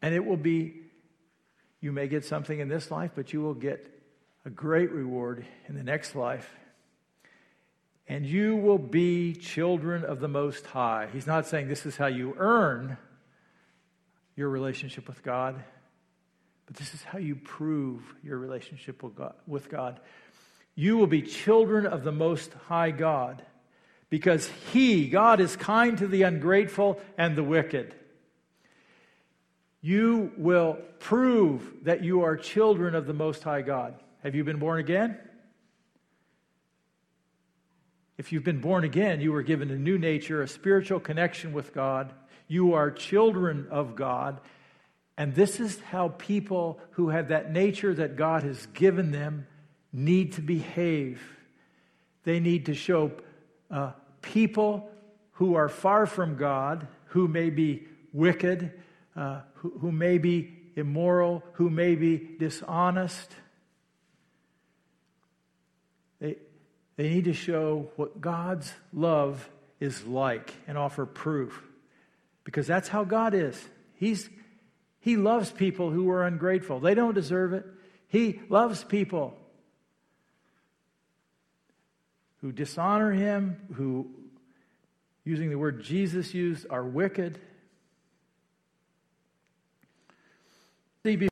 And 0.00 0.14
it 0.14 0.24
will 0.24 0.36
be, 0.36 0.82
you 1.80 1.90
may 1.90 2.06
get 2.06 2.24
something 2.24 2.60
in 2.60 2.68
this 2.68 2.90
life, 2.90 3.10
but 3.16 3.32
you 3.32 3.40
will 3.40 3.54
get 3.54 3.90
a 4.44 4.50
great 4.50 4.92
reward 4.92 5.44
in 5.66 5.74
the 5.74 5.82
next 5.82 6.14
life. 6.14 6.48
And 8.06 8.26
you 8.26 8.56
will 8.56 8.78
be 8.78 9.34
children 9.34 10.04
of 10.04 10.20
the 10.20 10.28
Most 10.28 10.66
High. 10.66 11.08
He's 11.12 11.26
not 11.26 11.46
saying 11.46 11.68
this 11.68 11.86
is 11.86 11.96
how 11.96 12.06
you 12.06 12.34
earn 12.36 12.98
your 14.36 14.48
relationship 14.48 15.08
with 15.08 15.22
God, 15.22 15.62
but 16.66 16.76
this 16.76 16.92
is 16.92 17.02
how 17.02 17.18
you 17.18 17.34
prove 17.34 18.02
your 18.22 18.36
relationship 18.38 19.02
with 19.46 19.68
God. 19.70 20.00
You 20.74 20.96
will 20.98 21.06
be 21.06 21.22
children 21.22 21.86
of 21.86 22.04
the 22.04 22.12
Most 22.12 22.52
High 22.66 22.90
God 22.90 23.42
because 24.10 24.48
He, 24.72 25.08
God, 25.08 25.40
is 25.40 25.56
kind 25.56 25.96
to 25.98 26.06
the 26.06 26.22
ungrateful 26.22 27.00
and 27.16 27.36
the 27.36 27.44
wicked. 27.44 27.94
You 29.80 30.32
will 30.36 30.78
prove 30.98 31.70
that 31.82 32.02
you 32.02 32.22
are 32.22 32.36
children 32.36 32.94
of 32.94 33.06
the 33.06 33.12
Most 33.12 33.42
High 33.42 33.62
God. 33.62 33.94
Have 34.22 34.34
you 34.34 34.44
been 34.44 34.58
born 34.58 34.80
again? 34.80 35.18
If 38.16 38.32
you've 38.32 38.44
been 38.44 38.60
born 38.60 38.84
again, 38.84 39.20
you 39.20 39.32
were 39.32 39.42
given 39.42 39.70
a 39.70 39.76
new 39.76 39.98
nature, 39.98 40.42
a 40.42 40.48
spiritual 40.48 41.00
connection 41.00 41.52
with 41.52 41.74
God. 41.74 42.12
You 42.46 42.74
are 42.74 42.90
children 42.90 43.66
of 43.70 43.96
God. 43.96 44.40
And 45.16 45.34
this 45.34 45.60
is 45.60 45.80
how 45.80 46.08
people 46.08 46.80
who 46.92 47.08
have 47.08 47.28
that 47.28 47.52
nature 47.52 47.94
that 47.94 48.16
God 48.16 48.42
has 48.42 48.66
given 48.66 49.10
them 49.10 49.46
need 49.92 50.32
to 50.32 50.40
behave. 50.40 51.20
They 52.24 52.40
need 52.40 52.66
to 52.66 52.74
show 52.74 53.12
uh, 53.70 53.92
people 54.22 54.90
who 55.32 55.54
are 55.54 55.68
far 55.68 56.06
from 56.06 56.36
God, 56.36 56.86
who 57.06 57.28
may 57.28 57.50
be 57.50 57.86
wicked, 58.12 58.72
uh, 59.16 59.40
who, 59.54 59.78
who 59.80 59.92
may 59.92 60.18
be 60.18 60.52
immoral, 60.76 61.42
who 61.54 61.70
may 61.70 61.94
be 61.94 62.36
dishonest. 62.38 63.34
They, 66.20 66.36
they 66.96 67.10
need 67.10 67.24
to 67.24 67.32
show 67.32 67.90
what 67.96 68.20
God's 68.20 68.72
love 68.92 69.48
is 69.80 70.04
like 70.04 70.52
and 70.66 70.78
offer 70.78 71.06
proof. 71.06 71.62
Because 72.44 72.66
that's 72.66 72.88
how 72.88 73.04
God 73.04 73.34
is. 73.34 73.62
He's, 73.94 74.28
he 75.00 75.16
loves 75.16 75.50
people 75.50 75.90
who 75.90 76.10
are 76.10 76.24
ungrateful. 76.24 76.80
They 76.80 76.94
don't 76.94 77.14
deserve 77.14 77.52
it. 77.52 77.64
He 78.08 78.40
loves 78.48 78.84
people 78.84 79.36
who 82.42 82.52
dishonor 82.52 83.10
him, 83.10 83.56
who, 83.74 84.06
using 85.24 85.50
the 85.50 85.58
word 85.58 85.82
Jesus 85.82 86.34
used, 86.34 86.66
are 86.70 86.84
wicked. 86.84 87.40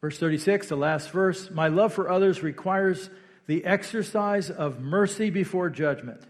Verse 0.02 0.18
36, 0.18 0.68
the 0.68 0.76
last 0.76 1.10
verse 1.10 1.50
My 1.50 1.68
love 1.68 1.94
for 1.94 2.10
others 2.10 2.42
requires 2.42 3.08
the 3.46 3.64
exercise 3.64 4.50
of 4.50 4.80
mercy 4.80 5.30
before 5.30 5.70
judgment. 5.70 6.22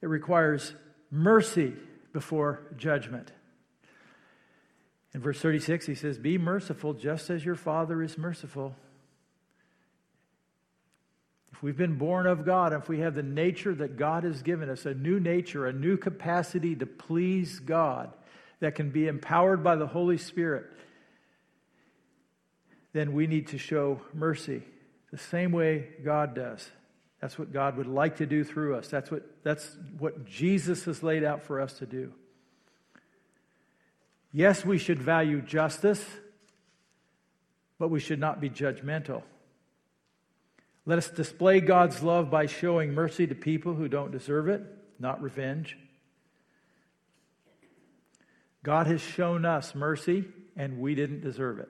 It 0.00 0.06
requires 0.06 0.74
mercy 1.10 1.74
before 2.12 2.60
judgment. 2.76 3.32
In 5.14 5.20
verse 5.20 5.40
36, 5.40 5.86
he 5.86 5.94
says, 5.94 6.18
Be 6.18 6.38
merciful 6.38 6.94
just 6.94 7.30
as 7.30 7.44
your 7.44 7.54
Father 7.54 8.02
is 8.02 8.18
merciful 8.18 8.74
if 11.62 11.64
we've 11.64 11.76
been 11.76 11.94
born 11.94 12.26
of 12.26 12.44
God, 12.44 12.72
if 12.72 12.88
we 12.88 12.98
have 12.98 13.14
the 13.14 13.22
nature 13.22 13.72
that 13.72 13.96
God 13.96 14.24
has 14.24 14.42
given 14.42 14.68
us, 14.68 14.84
a 14.84 14.94
new 14.94 15.20
nature, 15.20 15.68
a 15.68 15.72
new 15.72 15.96
capacity 15.96 16.74
to 16.74 16.86
please 16.86 17.60
God 17.60 18.12
that 18.58 18.74
can 18.74 18.90
be 18.90 19.06
empowered 19.06 19.62
by 19.62 19.76
the 19.76 19.86
Holy 19.86 20.18
Spirit, 20.18 20.66
then 22.92 23.12
we 23.12 23.28
need 23.28 23.46
to 23.48 23.58
show 23.58 24.00
mercy 24.12 24.64
the 25.12 25.18
same 25.18 25.52
way 25.52 25.90
God 26.02 26.34
does. 26.34 26.66
That's 27.20 27.38
what 27.38 27.52
God 27.52 27.76
would 27.76 27.86
like 27.86 28.16
to 28.16 28.26
do 28.26 28.42
through 28.42 28.74
us. 28.74 28.88
That's 28.88 29.10
what, 29.10 29.22
that's 29.44 29.76
what 29.98 30.24
Jesus 30.24 30.86
has 30.86 31.02
laid 31.02 31.22
out 31.22 31.44
for 31.44 31.60
us 31.60 31.74
to 31.74 31.86
do. 31.86 32.12
Yes, 34.32 34.64
we 34.64 34.78
should 34.78 35.00
value 35.00 35.42
justice, 35.42 36.04
but 37.78 37.88
we 37.88 38.00
should 38.00 38.18
not 38.18 38.40
be 38.40 38.48
judgmental. 38.48 39.22
Let 40.86 40.98
us 40.98 41.10
display 41.10 41.60
God's 41.60 42.02
love 42.02 42.30
by 42.30 42.46
showing 42.46 42.92
mercy 42.92 43.26
to 43.26 43.34
people 43.34 43.74
who 43.74 43.86
don't 43.86 44.10
deserve 44.10 44.48
it, 44.48 44.62
not 44.98 45.22
revenge. 45.22 45.76
God 48.64 48.86
has 48.86 49.00
shown 49.00 49.44
us 49.44 49.74
mercy, 49.74 50.24
and 50.56 50.80
we 50.80 50.94
didn't 50.94 51.20
deserve 51.20 51.58
it. 51.58 51.68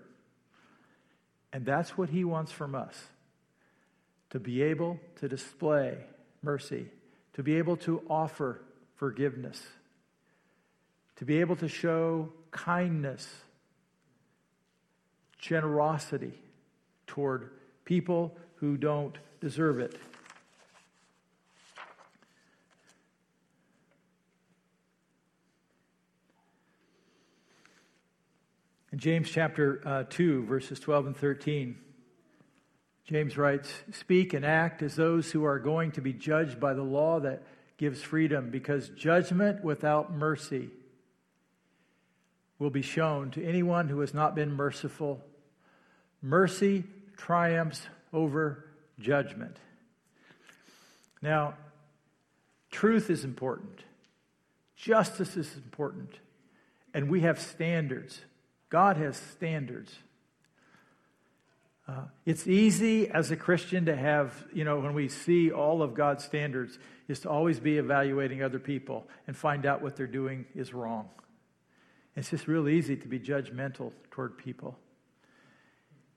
And 1.53 1.67
that's 1.67 1.99
what 1.99 2.09
He 2.09 2.25
wants 2.25 2.53
from 2.53 2.75
us 2.75 2.95
to 4.33 4.41
be 4.41 4.63
able 4.63 4.99
to 5.17 5.29
display 5.29 5.95
mercy, 6.43 6.87
to 7.35 7.43
be 7.43 7.57
able 7.57 7.77
to 7.77 8.03
offer 8.09 8.63
forgiveness, 8.97 9.63
to 11.17 11.27
be 11.27 11.41
able 11.41 11.55
to 11.55 11.69
show 11.69 12.33
kindness, 12.51 13.29
generosity 15.39 16.33
toward 17.07 17.51
people 17.85 18.35
who 18.55 18.79
don't 18.79 19.19
deserve 19.43 19.79
it. 19.79 20.01
In 28.93 28.99
James 28.99 29.29
chapter 29.29 29.83
uh, 29.85 30.05
2, 30.09 30.47
verses 30.47 30.81
12 30.81 31.09
and 31.09 31.17
13, 31.17 31.77
James 33.13 33.37
writes, 33.37 33.71
Speak 33.93 34.33
and 34.33 34.43
act 34.43 34.83
as 34.83 34.97
those 34.97 35.31
who 35.31 35.45
are 35.45 35.59
going 35.59 35.93
to 35.93 36.01
be 36.01 36.15
judged 36.15 36.59
by 36.59 36.73
the 36.73 36.83
law 36.83 37.21
that 37.21 37.43
gives 37.77 38.01
freedom, 38.01 38.49
because 38.49 38.89
judgment 38.89 39.63
without 39.63 40.11
mercy 40.11 40.71
will 42.59 42.71
be 42.71 42.81
shown 42.81 43.31
to 43.33 43.45
anyone 43.45 43.91
who 43.91 44.01
has 44.01 44.15
not 44.15 44.35
been 44.35 44.51
merciful. 44.51 45.21
Mercy 46.23 46.85
triumphs 47.19 47.87
over 48.15 48.65
judgment. 48.99 49.59
Now, 51.21 51.53
truth 52.71 53.11
is 53.11 53.25
important, 53.25 53.81
justice 54.75 55.37
is 55.37 55.55
important, 55.55 56.15
and 56.95 57.11
we 57.11 57.21
have 57.21 57.39
standards. 57.39 58.23
God 58.71 58.97
has 58.97 59.19
standards. 59.19 59.99
Uh, 61.89 62.05
it's 62.25 62.47
easy 62.47 63.09
as 63.09 63.31
a 63.31 63.37
Christian 63.37 63.87
to 63.87 63.97
have, 63.97 64.33
you 64.53 64.65
know, 64.65 64.79
when 64.79 64.95
we 64.95 65.09
see 65.09 65.51
all 65.51 65.83
of 65.83 65.95
God's 65.95 66.25
standards, 66.25 66.79
is 67.09 67.21
to 67.21 67.31
always 67.31 67.59
be 67.59 67.79
evaluating 67.79 68.43
other 68.43 68.61
people 68.61 69.07
and 69.27 69.37
find 69.37 69.67
out 69.67 69.83
what 69.83 69.97
they're 69.97 70.07
doing 70.07 70.47
is 70.55 70.73
wrong. 70.73 71.09
It's 72.15 72.31
just 72.31 72.47
real 72.47 72.69
easy 72.69 72.97
to 72.97 73.09
be 73.09 73.19
judgmental 73.19 73.93
toward 74.11 74.39
people. 74.39 74.79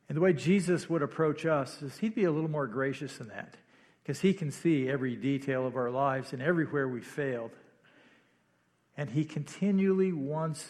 And 0.07 0.15
the 0.15 0.21
way 0.21 0.33
Jesus 0.33 0.89
would 0.89 1.01
approach 1.01 1.45
us 1.45 1.81
is 1.81 1.97
he'd 1.97 2.15
be 2.15 2.25
a 2.25 2.31
little 2.31 2.49
more 2.49 2.67
gracious 2.67 3.17
than 3.17 3.29
that 3.29 3.57
because 4.03 4.21
he 4.21 4.33
can 4.33 4.51
see 4.51 4.87
every 4.87 5.15
detail 5.15 5.65
of 5.65 5.75
our 5.75 5.89
lives 5.89 6.31
and 6.31 6.41
everywhere 6.41 6.87
we 6.87 7.01
failed. 7.01 7.51
And 8.95 9.09
he 9.09 9.25
continually 9.25 10.13
wants 10.13 10.67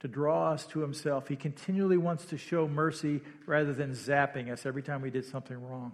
to 0.00 0.08
draw 0.08 0.52
us 0.52 0.66
to 0.66 0.80
himself. 0.80 1.28
He 1.28 1.36
continually 1.36 1.98
wants 1.98 2.26
to 2.26 2.38
show 2.38 2.66
mercy 2.66 3.20
rather 3.46 3.72
than 3.72 3.92
zapping 3.92 4.50
us 4.50 4.66
every 4.66 4.82
time 4.82 5.02
we 5.02 5.10
did 5.10 5.26
something 5.26 5.62
wrong. 5.62 5.92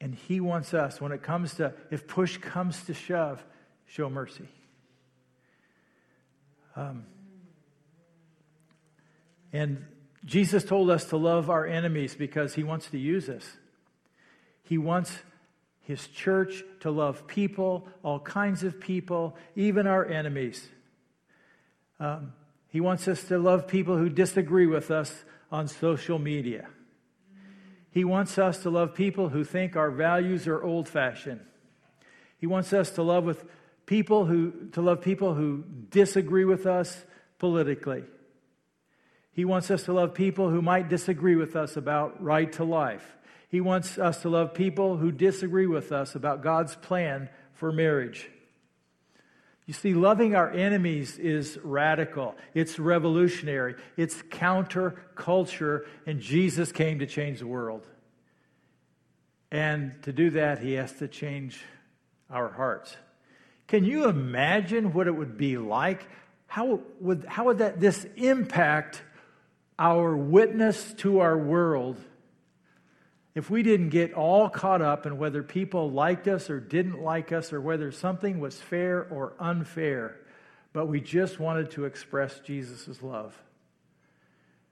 And 0.00 0.14
he 0.14 0.40
wants 0.40 0.74
us, 0.74 1.00
when 1.00 1.12
it 1.12 1.22
comes 1.22 1.54
to, 1.54 1.72
if 1.90 2.06
push 2.06 2.36
comes 2.38 2.82
to 2.84 2.94
shove, 2.94 3.42
show 3.86 4.10
mercy. 4.10 4.48
Um, 6.74 7.04
and 9.52 9.84
Jesus 10.24 10.64
told 10.64 10.90
us 10.90 11.06
to 11.06 11.16
love 11.16 11.48
our 11.48 11.66
enemies 11.66 12.14
because 12.14 12.54
he 12.54 12.62
wants 12.62 12.90
to 12.90 12.98
use 12.98 13.28
us. 13.28 13.46
He 14.62 14.76
wants 14.76 15.16
his 15.80 16.06
church 16.08 16.62
to 16.80 16.90
love 16.90 17.26
people, 17.26 17.86
all 18.02 18.18
kinds 18.18 18.64
of 18.64 18.80
people, 18.80 19.36
even 19.54 19.86
our 19.86 20.04
enemies. 20.04 20.68
Um, 21.98 22.32
he 22.68 22.80
wants 22.80 23.08
us 23.08 23.24
to 23.24 23.38
love 23.38 23.66
people 23.66 23.96
who 23.96 24.08
disagree 24.08 24.66
with 24.66 24.90
us 24.90 25.24
on 25.50 25.68
social 25.68 26.18
media. 26.18 26.68
He 27.90 28.04
wants 28.04 28.36
us 28.36 28.58
to 28.64 28.70
love 28.70 28.94
people 28.94 29.30
who 29.30 29.44
think 29.44 29.76
our 29.76 29.90
values 29.90 30.46
are 30.46 30.62
old 30.62 30.88
fashioned. 30.88 31.40
He 32.38 32.46
wants 32.46 32.72
us 32.72 32.90
to 32.90 33.02
love 33.02 33.24
with 33.24 33.44
people 33.86 34.26
who 34.26 34.68
to 34.72 34.82
love 34.82 35.00
people 35.00 35.32
who 35.32 35.64
disagree 35.90 36.44
with 36.44 36.66
us 36.66 37.04
politically. 37.38 38.04
He 39.32 39.44
wants 39.44 39.70
us 39.70 39.84
to 39.84 39.92
love 39.92 40.14
people 40.14 40.50
who 40.50 40.60
might 40.60 40.88
disagree 40.88 41.36
with 41.36 41.56
us 41.56 41.76
about 41.76 42.22
right 42.22 42.52
to 42.54 42.64
life. 42.64 43.16
He 43.48 43.60
wants 43.60 43.96
us 43.96 44.22
to 44.22 44.28
love 44.28 44.54
people 44.54 44.96
who 44.96 45.12
disagree 45.12 45.66
with 45.66 45.92
us 45.92 46.14
about 46.14 46.42
God's 46.42 46.74
plan 46.74 47.28
for 47.54 47.72
marriage. 47.72 48.28
You 49.66 49.74
see, 49.74 49.94
loving 49.94 50.36
our 50.36 50.48
enemies 50.48 51.18
is 51.18 51.58
radical. 51.62 52.36
It's 52.54 52.78
revolutionary. 52.78 53.74
It's 53.96 54.22
counterculture, 54.22 55.86
and 56.06 56.20
Jesus 56.20 56.70
came 56.70 57.00
to 57.00 57.06
change 57.06 57.40
the 57.40 57.48
world. 57.48 57.86
And 59.50 60.00
to 60.02 60.12
do 60.12 60.30
that, 60.30 60.60
he 60.60 60.74
has 60.74 60.92
to 60.94 61.08
change 61.08 61.60
our 62.30 62.48
hearts. 62.48 62.96
Can 63.66 63.84
you 63.84 64.08
imagine 64.08 64.92
what 64.92 65.08
it 65.08 65.12
would 65.12 65.36
be 65.36 65.58
like? 65.58 66.06
How 66.46 66.80
would, 67.00 67.24
how 67.24 67.46
would 67.46 67.58
that, 67.58 67.80
this 67.80 68.06
impact 68.14 69.02
our 69.78 70.16
witness 70.16 70.94
to 70.98 71.20
our 71.20 71.36
world 71.36 71.98
if 73.36 73.50
we 73.50 73.62
didn't 73.62 73.90
get 73.90 74.14
all 74.14 74.48
caught 74.48 74.80
up 74.80 75.04
in 75.04 75.18
whether 75.18 75.42
people 75.42 75.90
liked 75.90 76.26
us 76.26 76.48
or 76.48 76.58
didn't 76.58 77.02
like 77.02 77.32
us 77.32 77.52
or 77.52 77.60
whether 77.60 77.92
something 77.92 78.40
was 78.40 78.58
fair 78.58 79.06
or 79.10 79.34
unfair, 79.38 80.16
but 80.72 80.86
we 80.86 81.02
just 81.02 81.38
wanted 81.38 81.70
to 81.72 81.84
express 81.84 82.40
Jesus' 82.40 83.02
love. 83.02 83.38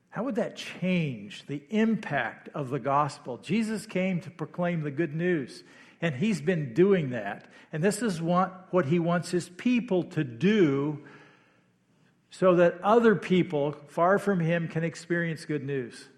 How 0.08 0.24
would 0.24 0.36
that 0.36 0.56
change 0.56 1.44
the 1.46 1.62
impact 1.68 2.48
of 2.54 2.70
the 2.70 2.78
gospel? 2.78 3.36
Jesus 3.36 3.84
came 3.84 4.22
to 4.22 4.30
proclaim 4.30 4.80
the 4.80 4.90
good 4.90 5.14
news, 5.14 5.62
and 6.00 6.14
he's 6.14 6.40
been 6.40 6.72
doing 6.72 7.10
that. 7.10 7.44
And 7.70 7.84
this 7.84 8.00
is 8.00 8.22
what, 8.22 8.68
what 8.70 8.86
he 8.86 8.98
wants 8.98 9.30
his 9.30 9.46
people 9.46 10.04
to 10.04 10.24
do 10.24 11.00
so 12.30 12.54
that 12.54 12.80
other 12.80 13.14
people 13.14 13.76
far 13.88 14.18
from 14.18 14.40
him 14.40 14.68
can 14.68 14.84
experience 14.84 15.44
good 15.44 15.64
news 15.64 16.08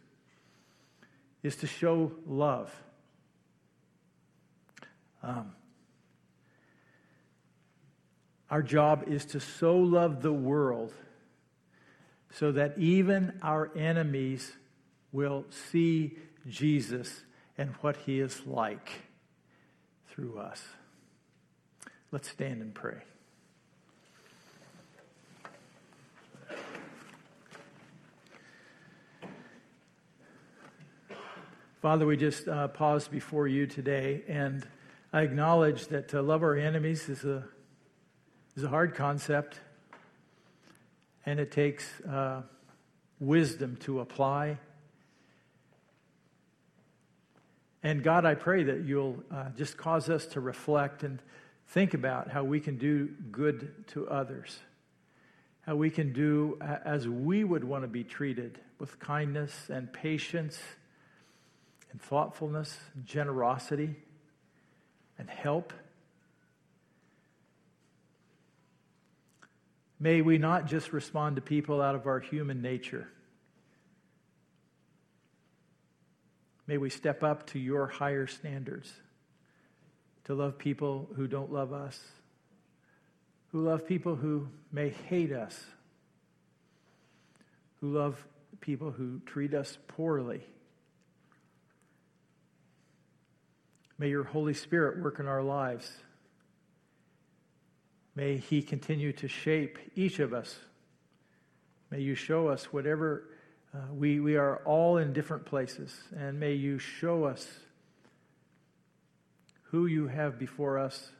is 1.47 1.57
to 1.57 1.67
show 1.67 2.11
love. 2.27 2.75
Um, 5.23 5.53
our 8.51 8.63
job 8.63 9.05
is 9.07 9.25
to 9.27 9.41
so 9.41 9.77
love 9.77 10.23
the 10.23 10.33
world 10.33 10.93
so 12.31 12.53
that 12.53 12.77
even 12.79 13.39
our 13.43 13.71
enemies 13.77 14.53
will 15.13 15.45
see 15.71 16.19
Jesus 16.49 17.23
and 17.57 17.71
what 17.81 17.97
he 17.97 18.21
is 18.21 18.47
like 18.47 18.91
through 20.09 20.39
us. 20.39 20.63
Let's 22.11 22.29
stand 22.29 22.61
and 22.61 22.75
pray. 22.75 23.03
Father, 31.83 32.07
we 32.07 32.17
just 32.17 32.49
uh, 32.49 32.69
pause 32.69 33.07
before 33.07 33.47
you 33.47 33.67
today, 33.67 34.23
and 34.29 34.67
I 35.13 35.21
acknowledge 35.21 35.89
that 35.89 36.09
to 36.09 36.23
love 36.23 36.43
our 36.43 36.57
enemies 36.57 37.11
is 37.11 37.23
a, 37.25 37.45
is 38.57 38.65
a 38.65 38.69
hard 38.69 38.95
concept, 38.95 39.61
and 41.27 41.39
it 41.39 41.53
takes 41.53 41.87
uh, 42.01 42.41
wisdom 43.21 43.77
to 43.81 44.01
apply. 44.01 44.57
And 47.83 48.03
God, 48.03 48.25
I 48.25 48.37
pray 48.37 48.63
that 48.65 48.85
you'll 48.87 49.23
uh, 49.31 49.51
just 49.51 49.77
cause 49.77 50.09
us 50.09 50.25
to 50.29 50.41
reflect 50.41 51.03
and 51.03 51.21
think 51.69 51.93
about 51.93 52.31
how 52.31 52.43
we 52.43 52.59
can 52.59 52.79
do 52.79 53.11
good 53.31 53.87
to 53.89 54.09
others, 54.09 54.59
how 55.61 55.77
we 55.77 55.91
can 55.91 56.15
do 56.15 56.59
as 56.87 57.07
we 57.07 57.45
would 57.45 57.65
want 57.65 57.85
to 57.85 57.89
be 57.89 58.03
treated 58.03 58.59
with 58.79 58.99
kindness 58.99 59.69
and 59.69 59.93
patience 59.93 60.59
and 61.97 62.03
thoughtfulness, 62.03 62.79
and 62.95 63.07
generosity, 63.07 63.97
and 65.19 65.31
help. 65.31 65.73
May 69.99 70.21
we 70.21 70.37
not 70.37 70.67
just 70.67 70.93
respond 70.93 71.37
to 71.37 71.43
people 71.43 71.81
out 71.81 71.95
of 71.95 72.07
our 72.07 72.21
human 72.21 72.61
nature. 72.61 73.09
May 76.67 76.77
we 76.77 76.91
step 76.91 77.23
up 77.23 77.47
to 77.53 77.59
your 77.59 77.87
higher 77.87 78.27
standards 78.27 78.93
to 80.25 80.35
love 80.35 80.59
people 80.59 81.09
who 81.17 81.27
don't 81.27 81.51
love 81.51 81.73
us, 81.73 81.99
who 83.53 83.65
love 83.65 83.87
people 83.87 84.17
who 84.17 84.49
may 84.71 84.91
hate 84.91 85.33
us, 85.33 85.59
who 87.81 87.89
love 87.89 88.23
people 88.61 88.91
who 88.91 89.19
treat 89.25 89.55
us 89.55 89.79
poorly. 89.89 90.43
May 93.99 94.09
your 94.09 94.25
Holy 94.25 94.55
Spirit 94.55 95.03
work 95.03 95.19
in 95.21 95.27
our 95.27 95.43
lives. 95.43 95.91
May 98.15 98.37
He 98.37 98.63
continue 98.63 99.13
to 99.15 99.29
shape 99.29 99.79
each 99.95 100.19
of 100.19 100.33
us. 100.35 100.59
May 101.91 102.01
you 102.01 102.15
show 102.15 102.49
us 102.49 102.73
whatever 102.73 103.25
uh, 103.75 103.79
we, 103.93 104.21
we 104.21 104.37
are 104.37 104.57
all 104.65 104.97
in 104.99 105.13
different 105.13 105.45
places, 105.45 105.95
and 106.17 106.39
may 106.41 106.55
you 106.55 106.79
show 106.79 107.25
us 107.25 107.47
who 109.65 109.87
you 109.87 110.09
have 110.09 110.39
before 110.39 110.79
us 110.79 111.11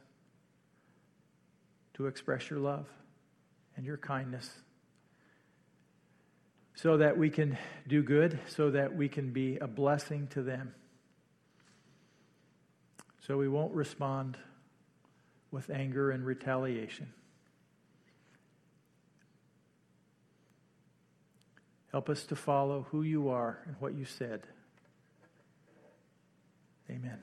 to 1.93 2.07
express 2.07 2.49
your 2.49 2.59
love 2.59 2.87
and 3.75 3.85
your 3.85 3.97
kindness 3.97 4.49
so 6.75 6.97
that 6.97 7.17
we 7.17 7.29
can 7.29 7.57
do 7.87 8.03
good, 8.03 8.39
so 8.47 8.69
that 8.69 8.95
we 8.95 9.09
can 9.09 9.31
be 9.31 9.57
a 9.57 9.67
blessing 9.67 10.27
to 10.27 10.43
them. 10.43 10.73
So 13.27 13.37
we 13.37 13.49
won't 13.49 13.73
respond 13.73 14.37
with 15.51 15.69
anger 15.69 16.11
and 16.11 16.25
retaliation. 16.25 17.11
Help 21.91 22.09
us 22.09 22.25
to 22.27 22.37
follow 22.37 22.87
who 22.91 23.01
you 23.01 23.27
are 23.27 23.59
and 23.65 23.75
what 23.79 23.95
you 23.95 24.05
said. 24.05 24.43
Amen. 26.89 27.19